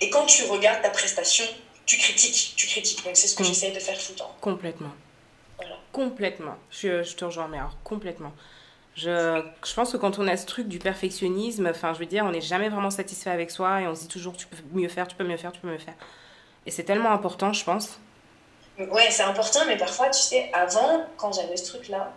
[0.00, 1.44] Et quand tu regardes ta prestation,
[1.84, 3.04] tu critiques, tu critiques.
[3.04, 3.46] Donc c'est ce que mmh.
[3.46, 4.36] j'essaye de faire tout le temps.
[4.40, 4.92] Complètement.
[5.56, 5.76] Voilà.
[5.92, 6.56] Complètement.
[6.70, 8.32] Je, je te rejoins, mais alors complètement.
[8.94, 12.24] Je, je, pense que quand on a ce truc du perfectionnisme, enfin, je veux dire,
[12.24, 14.88] on n'est jamais vraiment satisfait avec soi et on se dit toujours, tu peux mieux
[14.88, 15.94] faire, tu peux mieux faire, tu peux mieux faire.
[16.64, 18.00] Et c'est tellement important, je pense.
[18.78, 22.12] Ouais, c'est important, mais parfois, tu sais, avant, quand j'avais ce truc-là,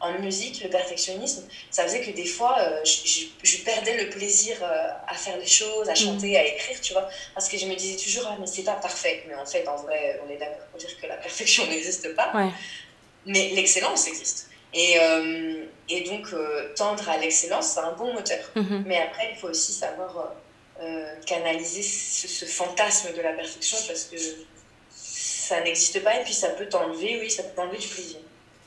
[0.00, 4.10] en musique, le perfectionnisme, ça faisait que des fois, euh, je, je, je, perdais le
[4.10, 6.36] plaisir euh, à faire les choses, à chanter, mmh.
[6.36, 7.08] à écrire, tu vois.
[7.34, 9.24] Parce que je me disais toujours, ah, mais c'est pas parfait.
[9.26, 12.30] Mais en fait, en vrai, on est d'accord pour dire que la perfection n'existe pas.
[12.34, 12.50] Ouais.
[13.24, 14.50] Mais l'excellence existe.
[14.74, 16.26] Et, euh, et donc,
[16.76, 18.50] tendre à l'excellence, c'est un bon moteur.
[18.54, 18.82] Mmh.
[18.84, 20.34] Mais après, il faut aussi savoir
[21.24, 24.16] canaliser ce, ce, fantasme de la perfection parce que
[24.90, 28.18] ça n'existe pas et puis ça peut t'enlever, oui, ça peut t'enlever du plaisir.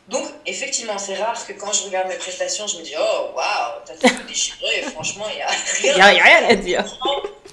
[0.10, 3.82] Donc, effectivement, c'est rare que quand je regarde mes prestations, je me dis Oh, waouh,
[3.86, 5.48] t'as tout déchiré, franchement, il n'y a
[5.94, 6.84] rien, y a rien à dire.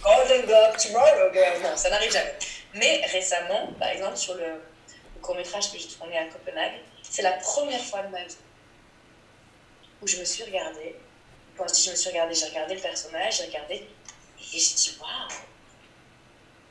[0.02, 1.62] Golden Globe tomorrow, girl.
[1.62, 2.34] Non, ça n'arrive jamais.
[2.72, 7.32] Mais récemment, par exemple, sur le, le court-métrage que j'ai tourné à Copenhague, c'est la
[7.32, 8.36] première fois de ma vie
[10.00, 10.96] où je me suis regardée.
[11.58, 13.86] Quand je dis je me suis regardée, j'ai regardé le personnage, j'ai regardé, et
[14.40, 15.38] j'ai dit Waouh,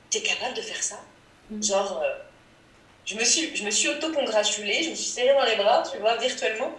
[0.10, 1.00] t'es capable de faire ça?
[1.52, 1.62] Mm.
[1.62, 2.02] Genre.
[2.02, 2.16] Euh,
[3.06, 5.98] je me suis, je me suis auto-congratulée, je me suis serrée dans les bras, tu
[6.00, 6.72] vois, virtuellement,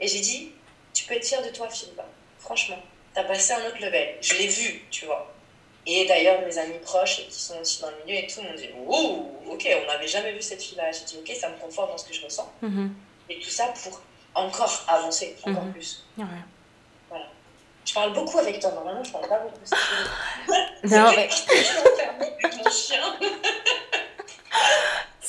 [0.00, 0.52] et j'ai dit,
[0.94, 2.04] tu peux être fière de toi, Philippa.
[2.38, 2.78] Franchement,
[3.14, 4.16] t'as passé un autre level.
[4.20, 5.32] Je l'ai vu, tu vois.
[5.86, 8.68] Et d'ailleurs, mes amis proches qui sont aussi dans le milieu et tout m'ont dit,
[8.86, 10.90] oh, ok, on n'avait jamais vu cette fille-là.
[10.92, 12.48] J'ai dit, ok, ça me conforte dans ce que je ressens.
[12.62, 12.88] Mm -hmm.
[13.32, 14.00] Et tout ça pour
[14.34, 15.72] encore avancer, encore Mhm.
[15.72, 15.90] plus.
[16.18, 16.24] Ouais.
[17.10, 17.26] Voilà.
[17.84, 19.58] Je parle beaucoup avec toi, normalement, je parle pas beaucoup.
[20.94, 23.04] Non, mais- je suis enfermée avec mon chien.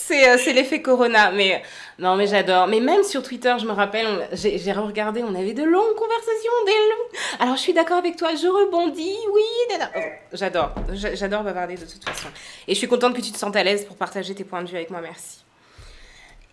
[0.05, 1.63] C'est euh, c'est l'effet Corona, mais
[1.97, 2.67] non, mais j'adore.
[2.67, 6.71] Mais même sur Twitter, je me rappelle, j'ai regardé, on avait de longues conversations, des
[6.71, 7.19] longues.
[7.39, 9.77] Alors, je suis d'accord avec toi, je rebondis, oui.
[9.95, 9.99] Oh,
[10.33, 12.27] j'adore, J'a- j'adore bavarder de toute façon.
[12.67, 14.67] Et je suis contente que tu te sentes à l'aise pour partager tes points de
[14.69, 15.43] vue avec moi, merci.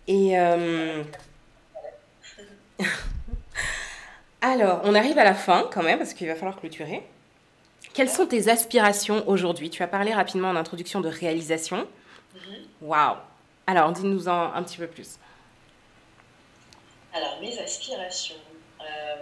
[0.07, 1.03] Et euh,
[4.41, 7.03] alors, on arrive à la fin quand même, parce qu'il va falloir clôturer.
[7.93, 9.69] Quelles sont tes aspirations aujourd'hui?
[9.69, 11.85] Tu as parlé rapidement en introduction de réalisation.
[12.33, 12.55] Mhm.
[12.81, 13.17] Waouh
[13.71, 15.11] Alors, dis-nous-en un petit peu plus.
[17.13, 18.35] Alors, mes aspirations.
[18.81, 19.15] euh,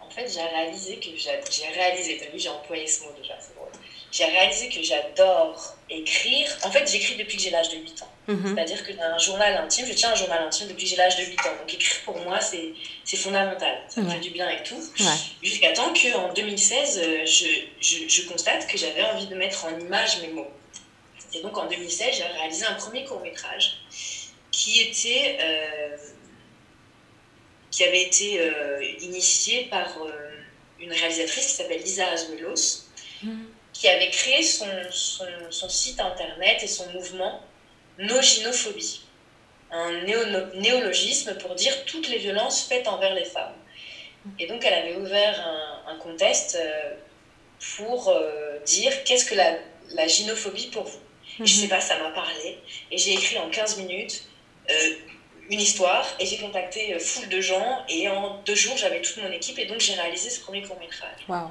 [0.00, 3.34] en fait, j'ai réalisé que j'a- j'ai réalisé, t'as vu, j'ai employé ce mot déjà,
[3.40, 3.68] c'est drôle.
[4.10, 6.48] J'ai réalisé que j'adore écrire.
[6.64, 8.08] En fait, j'écris depuis que j'ai l'âge de 8 ans.
[8.28, 8.54] Mhm.
[8.54, 11.16] C'est-à-dire que dans un journal intime, je tiens un journal intime depuis que j'ai l'âge
[11.18, 11.54] de 8 ans.
[11.60, 13.76] Donc écrire pour moi, c'est fondamental.
[13.88, 14.14] Ça me Ouais.
[14.14, 14.76] fait du bien et tout.
[14.76, 15.16] Ouais.
[15.42, 17.46] Jusqu'à temps qu'en 2016, euh, je,
[17.80, 20.50] je, je constate que j'avais envie de mettre en image mes mots.
[21.34, 23.82] Et donc en 2016, j'ai réalisé un premier court-métrage
[24.50, 25.36] qui était...
[25.40, 25.96] euh,
[27.70, 30.10] qui avait été euh, initié par euh,
[30.78, 32.84] une réalisatrice qui s'appelle Lisa Azuelos,
[33.22, 33.54] Mhm.
[33.72, 37.40] qui avait créé son, son, son site internet et son mouvement
[37.98, 39.00] Noginophobie,
[39.70, 43.56] un néo- néologisme pour dire toutes les violences faites envers les femmes.
[44.38, 46.56] Et donc elle avait ouvert un, un contest
[47.76, 48.12] pour
[48.64, 49.54] dire qu'est-ce que la,
[49.90, 51.00] la gynophobie pour vous.
[51.40, 52.58] Et je sais pas, ça m'a parlé.
[52.90, 54.24] Et j'ai écrit en 15 minutes
[54.70, 54.94] euh,
[55.50, 57.84] une histoire et j'ai contacté euh, foule de gens.
[57.88, 61.20] Et en deux jours, j'avais toute mon équipe et donc j'ai réalisé ce premier court-métrage.
[61.28, 61.50] Waouh.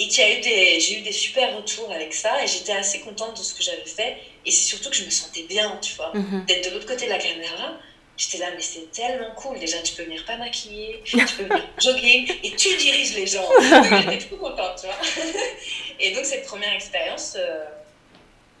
[0.00, 2.72] Et qu'il y a eu des, j'ai eu des super retours avec ça et j'étais
[2.72, 4.18] assez contente de ce que j'avais fait.
[4.46, 6.12] Et c'est surtout que je me sentais bien, tu vois.
[6.14, 6.44] Mhm.
[6.46, 7.72] D'être de l'autre côté de la caméra,
[8.16, 9.58] j'étais là, mais c'est tellement cool.
[9.58, 13.48] Déjà, tu peux venir pas maquiller, tu peux venir jogging et tu diriges les gens.
[13.58, 15.32] Donc, j'étais trop contente, tu vois.
[16.00, 17.64] Et donc, cette première expérience euh,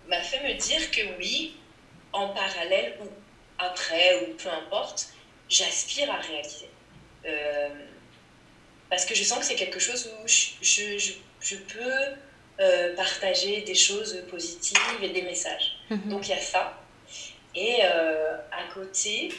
[0.08, 1.56] m'a fait me dire que oui,
[2.12, 3.08] en parallèle ou
[3.58, 5.08] après ou peu importe,
[5.48, 6.70] j'aspire à réaliser.
[7.26, 7.68] Euh,
[8.88, 13.60] parce que je sens que c'est quelque chose où je, je, je, peux euh, partager
[13.62, 15.78] des choses positives et des messages.
[15.90, 16.08] Mhm.
[16.08, 16.80] Donc il y a ça.
[17.54, 19.32] Et à côté,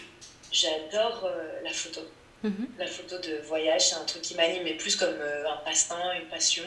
[0.52, 1.30] j'adore
[1.64, 2.02] la photo.
[2.44, 2.68] Mhm.
[2.78, 6.28] La photo de voyage, c'est un truc qui m'anime, mais plus comme un passe-temps, une
[6.28, 6.66] passion.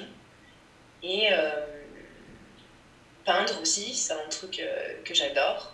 [1.02, 1.28] Et
[3.24, 4.60] peindre aussi, c'est un truc
[5.04, 5.72] que j'adore.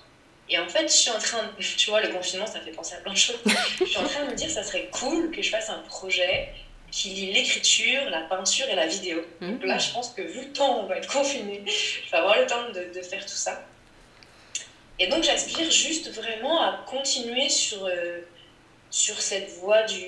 [0.50, 2.94] Et en fait, je suis en train, de, tu vois, le confinement, ça fait penser
[2.94, 3.40] à plein de choses.
[3.80, 6.52] je suis en train de me dire, ça serait cool que je fasse un projet
[6.90, 9.22] qui lie l'écriture, la peinture et la vidéo.
[9.40, 9.50] Mmh.
[9.52, 12.38] Donc là, je pense que vu le temps, on va être confiné, je vais avoir
[12.38, 13.62] le temps de, de faire tout ça.
[14.98, 18.20] Et donc, j'aspire juste vraiment à continuer sur, euh,
[18.90, 20.02] sur cette voie du,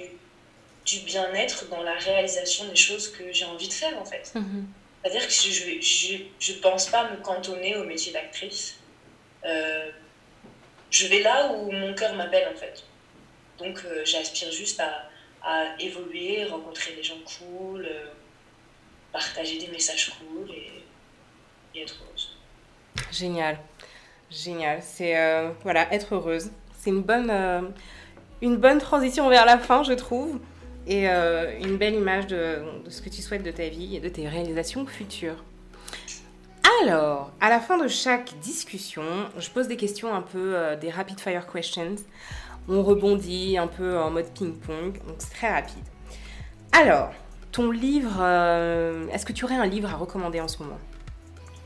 [0.87, 4.33] du bien-être dans la réalisation des choses que j'ai envie de faire, en fait.
[4.35, 4.65] Mmh.
[5.03, 8.77] C'est-à-dire que je ne pense pas me cantonner au métier d'actrice.
[9.45, 9.91] Euh,
[10.91, 12.85] je vais là où mon cœur m'appelle en fait.
[13.59, 15.09] Donc euh, j'aspire juste à,
[15.43, 18.07] à, évoluer, rencontrer des gens cool, euh,
[19.13, 22.37] partager des messages cool et, être heureuse.
[23.11, 23.59] Génial,
[24.31, 24.83] génial.
[24.83, 25.15] C'est
[25.63, 26.51] voilà, être heureuse.
[26.77, 27.73] C'est une bonne,
[28.43, 30.41] une bonne transition vers la fin, je trouve,
[30.87, 34.09] et une belle image de, de ce que tu souhaites de ta vie et de
[34.09, 35.45] tes réalisations futures.
[36.83, 39.03] Alors, à la fin de chaque discussion,
[39.39, 41.97] je pose des questions un peu euh, des rapid fire questions.
[42.69, 45.85] On rebondit un peu en mode ping-pong, donc c'est très rapide.
[46.73, 47.13] Alors,
[47.53, 50.79] ton livre, euh, est-ce que tu aurais un livre à recommander en ce moment?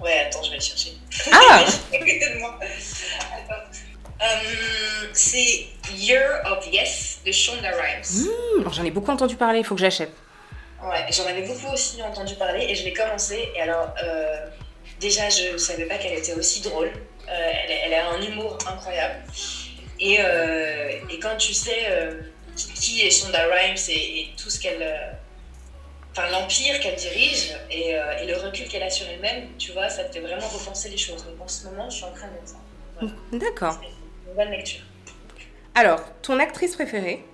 [0.00, 0.96] Ouais, attends, je vais le chercher.
[1.30, 1.64] Ah
[4.24, 8.26] euh, C'est Year of Yes de Shonda Rhimes.
[8.26, 10.12] Hmm, j'en ai beaucoup entendu parler, il faut que j'achète.
[10.82, 13.48] Ouais, j'en avais beaucoup aussi entendu parler et je l'ai commencé.
[13.54, 13.94] Et alors,
[15.00, 16.90] déjà, je ne savais pas qu'elle était aussi drôle.
[17.28, 17.52] Euh,
[17.84, 19.22] elle, a un humour incroyable.
[19.98, 22.20] Et, euh, et quand tu sais euh,
[22.56, 24.84] qui, est Shonda Rhimes et, tout ce qu'elle.
[26.10, 30.04] Enfin, l'empire qu'elle dirige et, et, le recul qu'elle a sur elle-même, tu vois, ça
[30.04, 31.24] te fait vraiment repenser les choses.
[31.24, 32.56] Donc en ce moment, je suis en train de ça.
[33.32, 33.80] D'accord.
[34.34, 34.82] Bonne lecture.
[35.74, 37.24] Alors, ton actrice préférée?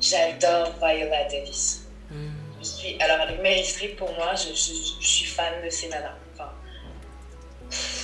[0.00, 1.86] J'adore Viola Davis.
[2.10, 2.40] Hmm
[3.00, 6.14] alors avec Mary Streep, pour moi, je, suis fan de ces nanas.
[6.34, 6.50] Enfin,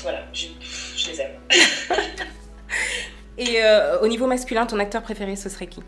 [0.03, 0.47] voilà, je,
[1.11, 1.39] les aime.
[3.39, 5.83] Et euh, au niveau masculin, ton acteur préféré, ce serait qui?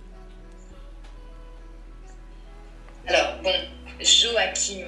[3.06, 3.54] Alors, bon,
[4.00, 4.84] Joachim,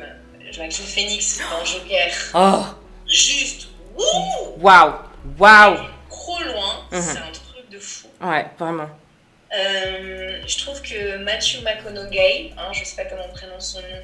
[0.51, 2.13] Joachim Phoenix dans Joker.
[2.35, 2.65] Oh
[3.07, 3.69] Juste,
[4.59, 4.95] Waouh
[5.39, 5.79] Waouh
[6.93, 7.03] Mhm.
[7.03, 8.09] c'est un truc de fou.
[8.21, 8.89] Ouais, vraiment.
[9.53, 13.81] Euh, je trouve que Matthew McConaughey, hein, je ne sais pas comment on prononce son
[13.81, 14.03] nom,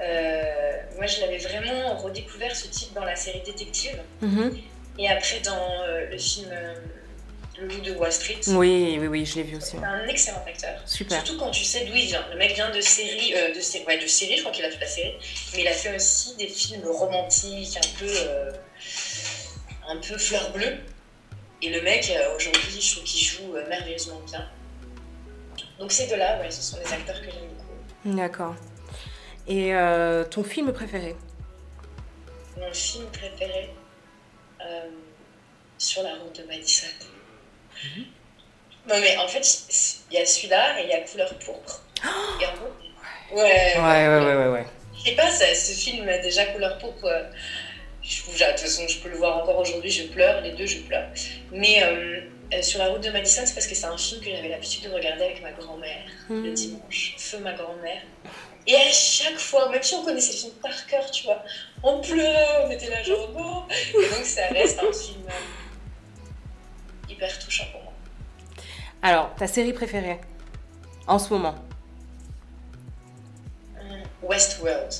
[0.00, 0.42] euh,
[0.96, 3.96] moi je l'avais vraiment redécouvert ce type dans la série Détective.
[4.20, 4.58] Mhm.
[4.98, 6.50] Et après dans euh, le film
[7.58, 8.40] Le loup de Wall Street.
[8.48, 9.76] Oui, oui, oui, je l'ai vu aussi.
[9.78, 10.80] C'est un excellent acteur.
[10.84, 11.18] Super.
[11.24, 12.24] Surtout quand tu sais d'où il vient.
[12.32, 14.80] Le mec vient de série, de, sé ouais, de série, je crois qu'il a toute
[14.80, 15.14] la série,
[15.54, 18.12] mais il a fait aussi des films romantiques, un peu,
[19.86, 20.78] un peu fleur bleue.
[21.62, 24.48] Et le mec, aujourd'hui, je trouve qu'il joue merveilleusement bien.
[25.78, 28.16] Donc ces deux-là, ouais, ce sont des acteurs que j'aime beaucoup.
[28.16, 28.54] D'accord.
[29.46, 31.16] Et euh, ton film préféré?
[32.56, 33.70] Mon film préféré
[34.60, 34.88] euh,
[35.78, 36.86] Sur la route de Madison.
[37.84, 38.04] Mhm.
[38.88, 39.46] Non mais en fait,
[40.10, 41.82] il y a celui-là et il y a Couleur pourpre.
[42.40, 44.66] et en gros, ouais, ouais, ouais, ouais, ouais, ouais.
[44.96, 47.04] Je sais pas, ce film déjà Couleur pourpre.
[47.04, 47.30] Euh,
[48.02, 50.78] je, de toute façon, je peux le voir encore aujourd'hui, je pleure, les deux, je
[50.80, 51.08] pleure.
[51.52, 52.20] Mais euh,
[52.60, 54.94] sur la route de Madison, c'est parce que c'est un film que j'avais l'habitude de
[54.94, 56.54] regarder avec ma grand-mère le hmm.
[56.54, 57.14] dimanche.
[57.18, 58.02] Feu ma grand-mère.
[58.66, 61.42] Et à chaque fois, même si on connaissait le film par cœur, tu vois,
[61.82, 63.62] on pleurait, on était là genre bon.
[63.70, 67.92] Et donc ça reste un film euh, hyper touchant pour moi.
[69.02, 70.20] Alors, ta série préférée
[71.06, 71.54] en ce moment?
[73.80, 74.92] Euh, Westworld.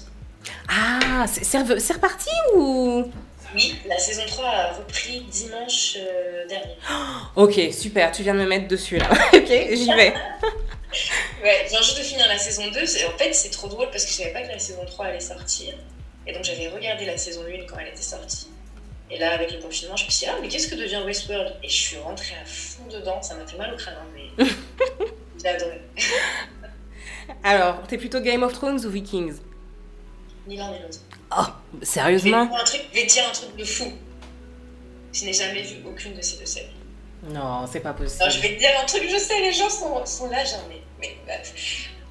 [0.68, 3.10] Ah, c'est reparti ou?
[3.54, 6.76] Oui, la saison 3 a repris dimanche euh, dernier.
[7.36, 9.10] ok, super, tu viens de me mettre dessus là.
[9.34, 10.14] ok, j'y vais.
[11.42, 12.80] ouais, je viens juste de finir la saison 2.
[12.80, 15.20] En fait, c'est trop drôle parce que je savais pas que la saison 3 allait
[15.20, 15.74] sortir.
[16.26, 18.48] Et donc j'avais regardé la saison 1 quand elle était sortie.
[19.10, 21.56] Et là, avec le confinement, je me suis dit, ah, mais qu'est-ce que devient Westworld?
[21.62, 23.20] Et je suis rentrée à fond dedans.
[23.20, 24.44] Ça m'a fait mal au crâne, hein, mais
[25.42, 25.82] j'ai adoré.
[27.44, 29.34] Alors, t'es plutôt Game of Thrones ou Vikings?
[30.46, 30.98] Ni l'un ni l'autre.
[31.36, 31.44] Oh,
[31.82, 33.92] sérieusement je vais, dire un truc de fou.
[35.12, 36.68] Je n'ai jamais vu aucune de ces deux séries.
[37.24, 38.30] Non, c'est pas possible.
[38.30, 40.82] je vais te dire un truc, je sais, les gens sont, sont là jamais.
[41.00, 41.16] Mais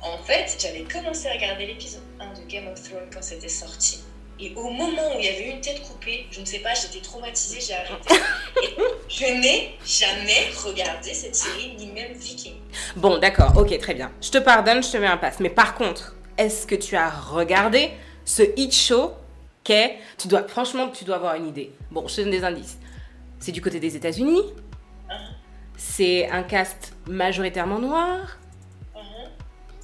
[0.01, 3.99] En fait, j'avais commencé à regarder l'épisode 1 de Game of Thrones quand c'était sorti.
[4.39, 7.01] Et au moment où il y avait une tête coupée, je ne sais pas, j'étais
[7.01, 8.15] traumatisée, j'ai arrêté.
[8.63, 8.75] Et
[9.07, 12.55] je n'ai jamais regardé cette série, ni même Viking.
[12.95, 14.11] Bon, d'accord, ok, très bien.
[14.19, 15.39] Je te pardonne, je te mets un passe.
[15.39, 17.91] Mais par contre, est-ce que tu as regardé
[18.25, 19.13] ce hit show
[19.63, 19.97] qu'est.
[20.17, 21.71] Tu dois, franchement, tu dois avoir une idée.
[21.89, 22.77] Bon, je te donne des indices.
[23.39, 24.43] C'est du côté des États-Unis.
[25.77, 28.37] C'est un cast majoritairement noir.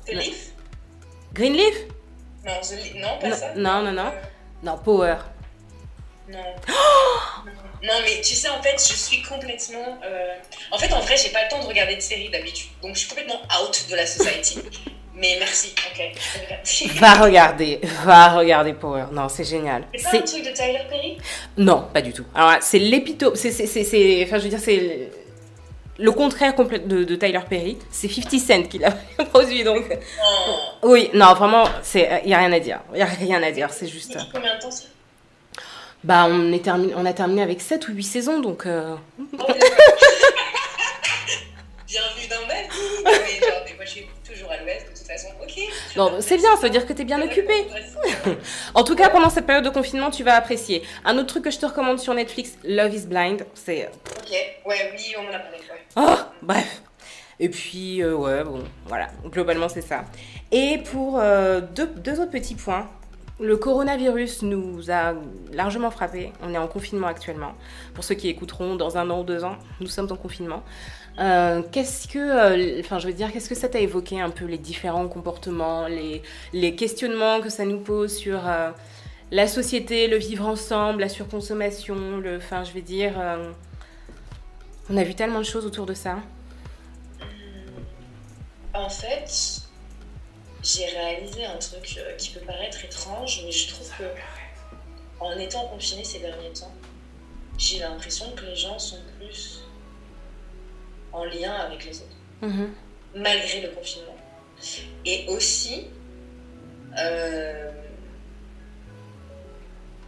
[0.05, 0.51] The Leaf?
[1.33, 1.75] Greenleaf
[2.45, 3.53] Non, The non, pas non, ça.
[3.55, 4.11] non, non, non.
[4.63, 5.17] Non, Power.
[6.29, 6.39] Non.
[7.83, 9.97] non, mais tu sais, en fait, je suis complètement.
[10.03, 10.33] euh,
[10.71, 12.69] En fait, en vrai, j'ai pas le temps de regarder de séries d'habitude.
[12.81, 14.59] Donc, je suis complètement out de la society.
[15.19, 16.91] Mais merci, ok.
[16.99, 19.05] Va regarder, va regarder Power.
[19.11, 19.83] Non, c'est génial.
[19.95, 21.17] C'est pas un truc de Tyler Perry?
[21.57, 22.25] Non, pas du tout.
[22.35, 23.49] Alors c'est l'épitome, c'est
[24.23, 25.09] enfin je veux dire c'est
[25.97, 27.77] le contraire complet de, de Tyler Perry.
[27.89, 28.91] C'est 50 Cent qui l'a
[29.31, 29.89] produit donc.
[29.89, 30.89] Non.
[30.89, 31.63] Oui, non, vraiment,
[31.95, 32.79] il y a rien à dire.
[32.93, 34.85] Il y a rien à dire, c'est juste combien de temps ça?
[36.03, 38.67] Bah, on, est terminé, on a terminé avec 7 ou 8 saisons, donc...
[38.67, 38.95] euh,
[39.39, 39.43] Oh.
[41.87, 45.07] Bienvenue dans ma vie mais genre, mais moi, je suis toujours à l'ouest, de toute
[45.07, 45.29] façon.
[45.41, 45.55] Ok.
[45.95, 47.65] Non, c'est bien, ça veut dire que t'es bien occupé.
[48.75, 50.83] En tout cas, pendant cette période de confinement, tu vas apprécier.
[51.05, 53.85] Un autre truc que je te recommande sur Netflix, Love is Blind, c'est...
[53.87, 54.31] Ok,
[54.65, 55.85] ouais, oui, on en a parlé, ouais.
[55.95, 56.81] Oh, bref.
[57.39, 60.03] Et puis, euh, ouais, bon, voilà, globalement, c'est ça.
[60.51, 62.89] Et pour euh, deux, deux autres petits points,
[63.39, 65.13] le coronavirus nous a
[65.53, 66.33] largement frappé.
[66.41, 67.53] On est en confinement actuellement.
[67.93, 70.63] Pour ceux qui écouteront dans un an ou deux ans, nous sommes en confinement.
[71.19, 74.45] Euh, qu'est-ce que, euh, enfin, je veux dire, qu'est-ce que ça t'a évoqué un peu
[74.45, 78.71] les différents comportements, les, questionnements que ça nous pose sur euh,
[79.31, 83.13] la société, le vivre ensemble, la surconsommation, le, enfin, je veux dire,
[84.89, 86.17] on a vu tellement de choses autour de ça.
[88.73, 89.66] En fait,
[90.67, 94.03] j'ai réalisé un truc euh, qui peut paraître étrange, mais je trouve que
[95.19, 96.73] en étant confiné ces derniers temps,
[97.57, 99.61] j'ai l'impression que les gens sont plus
[101.13, 102.73] en lien avec les autres, Mhm.
[103.15, 104.15] malgré le confinement.
[105.05, 105.87] Et aussi,
[106.99, 107.71] euh,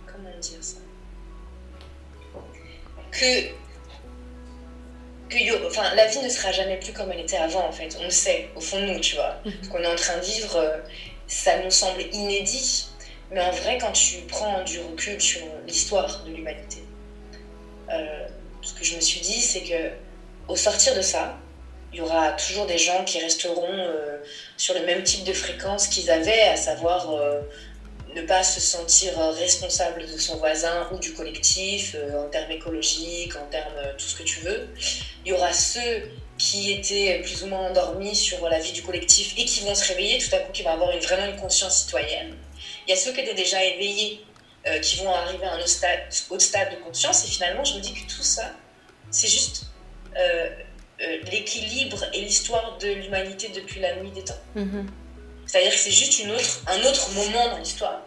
[0.06, 0.78] comment dire ça?
[3.12, 3.50] Que
[5.30, 7.96] que enfin, la vie ne sera jamais plus comme elle était avant, en fait.
[8.00, 9.36] On le sait, au fond de nous, tu vois.
[9.46, 9.54] Mhm.
[9.64, 10.78] Ce qu'on est en train de vivre, euh,
[11.28, 12.86] ça nous semble inédit.
[13.32, 16.84] Mais en vrai, quand tu prends du recul sur l'histoire de l'humanité,
[17.92, 18.28] euh,
[18.62, 19.92] ce que je me suis dit, c'est que
[20.48, 21.38] au sortir de ça,
[21.92, 24.18] il y aura toujours des gens qui resteront euh,
[24.58, 27.42] sur le même type de fréquence qu'ils avaient, à savoir euh,
[28.16, 33.36] ne pas se sentir responsable de son voisin ou du collectif, euh, en termes écologiques,
[33.36, 34.68] en termes tout ce que tu veux.
[35.30, 36.10] Il y aura ceux
[36.40, 39.88] qui étaient plus ou moins endormis sur la vie du collectif et qui vont se
[39.88, 42.36] réveiller tout à coup, qui vont avoir une, vraiment une conscience citoyenne.
[42.88, 44.26] Il y a ceux qui étaient déjà éveillés,
[44.66, 46.00] euh, qui vont arriver à un autre stade,
[46.32, 47.24] autre stade de conscience.
[47.26, 48.54] Et finalement, je me dis que tout ça,
[49.12, 49.66] c'est juste
[50.18, 50.50] euh,
[51.00, 54.34] euh, l'équilibre et l'histoire de l'humanité depuis la nuit des temps.
[54.56, 54.88] Mhm.
[55.46, 58.02] C'est-à-dire que c'est juste une autre, un autre moment dans l'histoire.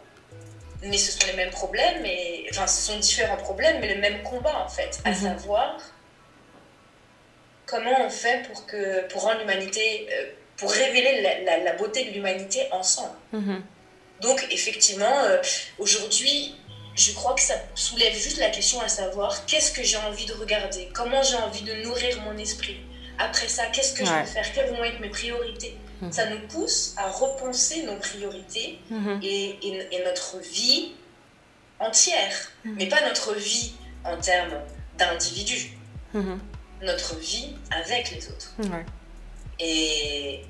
[0.83, 4.25] Mais ce sont les mêmes problèmes, et, enfin ce sont différents problèmes, mais le même
[4.25, 4.99] combat en fait.
[5.05, 5.15] À Mhm.
[5.39, 5.77] savoir
[7.73, 10.27] comment on fait pour, que, pour rendre l'humanité, euh,
[10.59, 13.17] pour révéler la, la- la beauté de l'humanité ensemble.
[13.33, 13.63] Mhm.
[14.21, 15.39] Donc effectivement, euh,
[15.79, 16.55] aujourd'hui,
[17.05, 20.35] je crois que ça soulève juste la question à savoir qu'est-ce que j'ai envie de
[20.45, 22.77] regarder, comment j'ai envie de nourrir mon esprit?
[23.27, 25.73] Après ça, qu'est-ce que je vais faire, quelles vont être mes priorités?
[26.03, 26.13] Mhm.
[26.13, 29.21] Ça nous pousse à repenser nos priorités Mhm.
[29.23, 30.93] et, et- et notre vie
[31.89, 33.73] entière, mais pas notre vie
[34.05, 34.57] en termes
[34.99, 35.59] d'individu.
[36.83, 38.53] Notre vie avec les autres.
[38.59, 38.85] Ouais.
[39.59, 40.45] Et,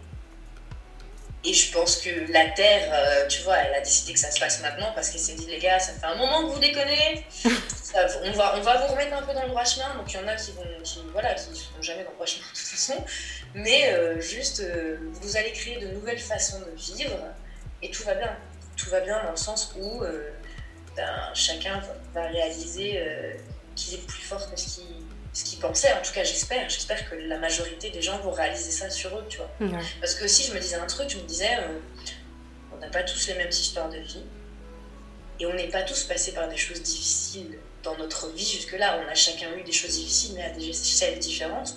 [1.44, 4.38] et je pense que la Terre, euh, tu vois, elle a décidé que ça se
[4.38, 7.26] fasse maintenant parce qu'elle s'est dit, les gars, ça fait un moment que vous déconnez.
[7.82, 9.94] Ça- on, va, on va vous remettre un peu dans le droit chemin.
[9.96, 12.14] Donc il y en a qui vont, qui, voilà, qui ne seront jamais dans le
[12.14, 13.04] droit chemin de toute façon.
[13.54, 17.18] Mais euh, juste, euh, vous allez créer de nouvelles façons de vivre
[17.82, 18.34] et tout va bien.
[18.76, 20.30] Tout va bien dans le sens où euh,
[20.96, 21.82] ben, chacun
[22.14, 23.02] va- réaliser
[23.74, 25.01] qu'il est plus fort que ce qu'il
[25.32, 25.92] ce qu'il pensait.
[25.92, 26.68] En tout cas, j'espère.
[26.68, 29.50] J'espère que la majorité des gens vont réaliser ça sur eux, tu vois.
[30.00, 31.78] Parce que aussi, je me disais un truc, je me disais, euh,
[32.72, 34.24] on n'a pas tous les mêmes histoires de vie.
[35.40, 38.46] Et on n'est pas tous passés par des choses difficiles dans notre vie.
[38.46, 41.76] Jusque-là, on a chacun eu des choses difficiles, mais à des échelles différentes.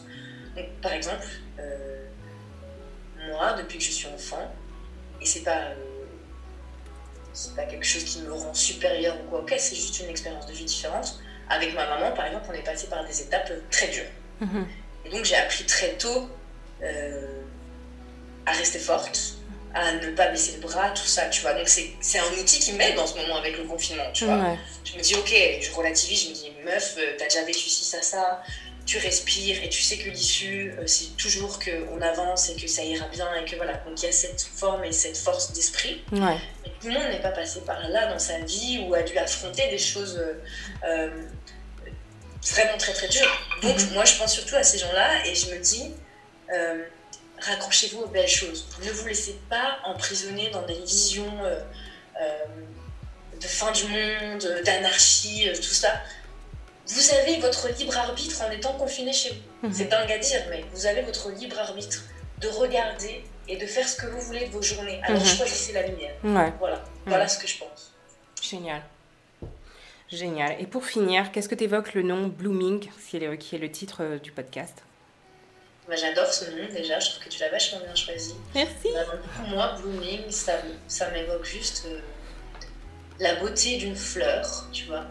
[0.56, 1.26] Donc, par exemple,
[1.60, 2.06] euh,
[3.30, 4.54] moi, depuis que je suis enfant,
[5.22, 5.76] et c'est pas, euh,
[7.34, 10.46] c'est pas quelque chose qui me rend supérieur ou quoi, ok, c'est juste une expérience
[10.46, 11.20] de vie différente.
[11.50, 14.10] Avec ma maman, par exemple, on est passé par des étapes très dures.
[14.42, 14.68] Mhm.
[15.06, 16.28] Et donc j'ai appris très tôt
[16.82, 17.42] euh,
[18.46, 19.36] à rester forte,
[19.74, 21.54] à ne pas baisser le bras, tout ça, tu vois.
[21.54, 24.56] Donc c'est un outil qui m'aide en ce moment avec le confinement, tu vois.
[24.84, 27.84] Je me dis, ok, je relativise, je me dis, meuf, euh, t'as déjà vécu ci,
[27.84, 28.42] ça, ça,
[28.86, 32.84] tu respires et tu sais que l'issue, euh, c'est toujours qu'on avance et que ça
[32.84, 33.74] ira bien et que voilà.
[33.86, 36.04] Donc il y a cette forme et cette force d'esprit.
[36.12, 36.38] Ouais.
[36.80, 39.70] tout le monde n'est pas passé par là dans sa vie ou a dû affronter
[39.70, 40.24] des choses
[40.84, 41.10] euh,
[42.44, 43.48] vraiment très très dures.
[43.62, 43.94] Donc mhm.
[43.94, 45.92] moi je pense surtout à ces gens-là et je me dis,
[47.40, 48.68] raccrochez-vous aux belles choses.
[48.84, 51.60] Ne vous laissez pas emprisonner dans des visions euh,
[52.22, 52.46] euh,
[53.40, 56.02] de fin du monde, d'anarchie, euh, tout ça.
[56.88, 59.68] Vous avez votre libre arbitre en étant confiné chez vous.
[59.68, 59.74] Mhm.
[59.74, 62.04] C'est dingue à dire, mais vous avez votre libre arbitre
[62.40, 65.00] de regarder et de faire ce que vous voulez de vos journées.
[65.04, 65.28] Alors mhm.
[65.28, 66.14] choisissez la lumière.
[66.24, 67.94] Voilà, voilà ce que je pense.
[68.42, 68.82] Génial.
[70.12, 70.56] Génial.
[70.60, 74.32] Et pour finir, qu'est-ce que tu évoques le nom Blooming, qui est le titre du
[74.32, 74.84] podcast?
[75.88, 78.34] Bah, j'adore ce nom déjà, je trouve que tu l'as vachement bien choisi.
[78.56, 78.90] Merci.
[78.94, 79.06] Bah,
[79.36, 80.54] pour moi, blooming, ça,
[80.88, 82.00] ça m'évoque juste euh,
[83.20, 85.06] la beauté d'une fleur, tu vois.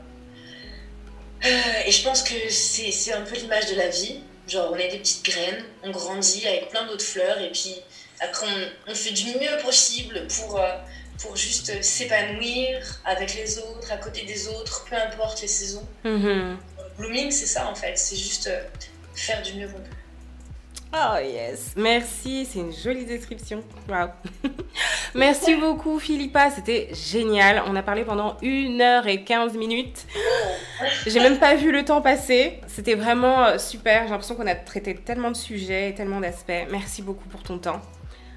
[1.44, 1.48] Euh,
[1.86, 4.20] et je pense que c'est un peu l'image de la vie.
[4.46, 7.76] Genre, on est des petites graines, on grandit avec plein d'autres fleurs, et puis
[8.20, 8.46] après,
[8.86, 10.76] on, fait du mieux possible pour, euh,
[11.18, 15.86] pour juste s'épanouir avec les autres, à côté des autres, peu importe les saisons.
[16.04, 16.56] Mm-hmm.
[16.98, 18.50] Blooming, c'est ça en fait, c'est juste
[19.14, 19.96] faire du mieux qu'on peut.
[20.96, 23.64] Oh yes, merci, c'est une jolie description.
[23.88, 24.10] Wow.
[25.14, 27.64] merci beaucoup Philippa, c'était génial.
[27.66, 30.06] On a parlé pendant 1 heure et 15 minutes.
[31.04, 32.60] J'ai même pas vu le temps passer.
[32.68, 34.04] C'était vraiment euh, super.
[34.04, 36.68] J'ai l'impression qu'on a traité tellement de sujets et tellement d'aspects.
[36.70, 37.82] Merci beaucoup pour ton temps.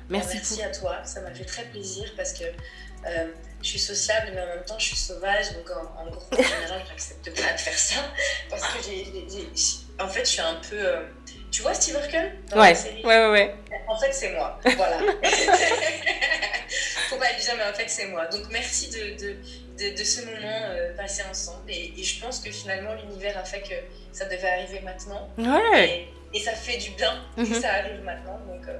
[0.10, 3.28] Merci, merci à toi, ça m'a fait très plaisir parce que euh,
[3.62, 5.53] je suis sociable mais en même temps je suis sauvage.
[5.53, 8.01] Donc en, gros, en général, j'accepte pas de faire ça
[8.49, 9.05] parce que j'ai,
[9.99, 10.76] en fait, je suis un peu.
[10.76, 11.03] Euh,
[11.52, 12.70] tu vois Steve Urkel dans ouais.
[12.70, 13.56] la série ouais, ouais, ouais.
[13.88, 14.60] En fait, c'est moi.
[14.76, 14.98] Voilà.
[17.10, 18.26] Faut pas le dire, mais en fait, c'est moi.
[18.28, 21.72] Donc, merci de, de, de, ce moment euh, passé ensemble.
[21.72, 23.76] Et, je pense que finalement, l'univers a fait que
[24.12, 25.30] ça devait arriver maintenant.
[25.38, 26.08] Ouais.
[26.34, 27.62] Et, ça fait du bien que mhm.
[27.62, 28.39] ça arrive maintenant.
[28.45, 28.80] Donc, euh,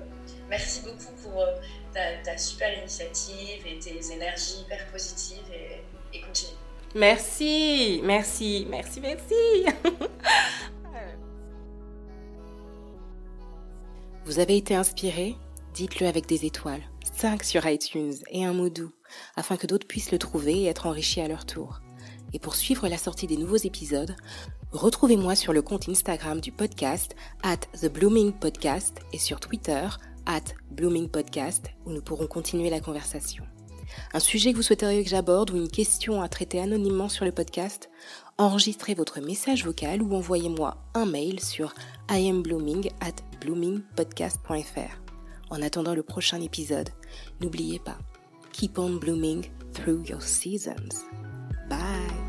[0.50, 1.54] merci beaucoup pour euh,
[1.94, 5.46] ta, ta, super initiative et tes énergies hyper positives.
[5.54, 6.52] Et, et continue.
[6.96, 9.66] Merci, merci, merci, merci.
[14.28, 15.38] Vous avez été inspiré?
[15.74, 16.82] Dites-le avec des étoiles,
[17.16, 18.92] 5 sur iTunes et un mot doux,
[19.38, 21.80] afin que d'autres puissent le trouver et être enrichis à leur tour.
[22.34, 24.18] Et pour suivre la sortie des nouveaux épisodes,
[24.74, 29.88] retrouvez-moi sur le compte Instagram du podcast at The Blooming Podcast et sur Twitter
[30.26, 33.46] at Blooming Podcast où nous pourrons continuer la conversation.
[34.14, 37.32] Un sujet que vous souhaiteriez que j'aborde ou une question à traiter anonymement sur le
[37.32, 37.90] podcast?
[38.38, 41.74] Enregistrez votre message vocal ou envoyez-moi un mail sur
[42.10, 45.02] iamblooming at bloomingpodcast.fr.
[45.50, 46.90] En attendant le prochain épisode,
[47.42, 47.98] n'oubliez pas,
[48.52, 51.06] keep on blooming through your seasons.
[51.70, 52.28] Bye!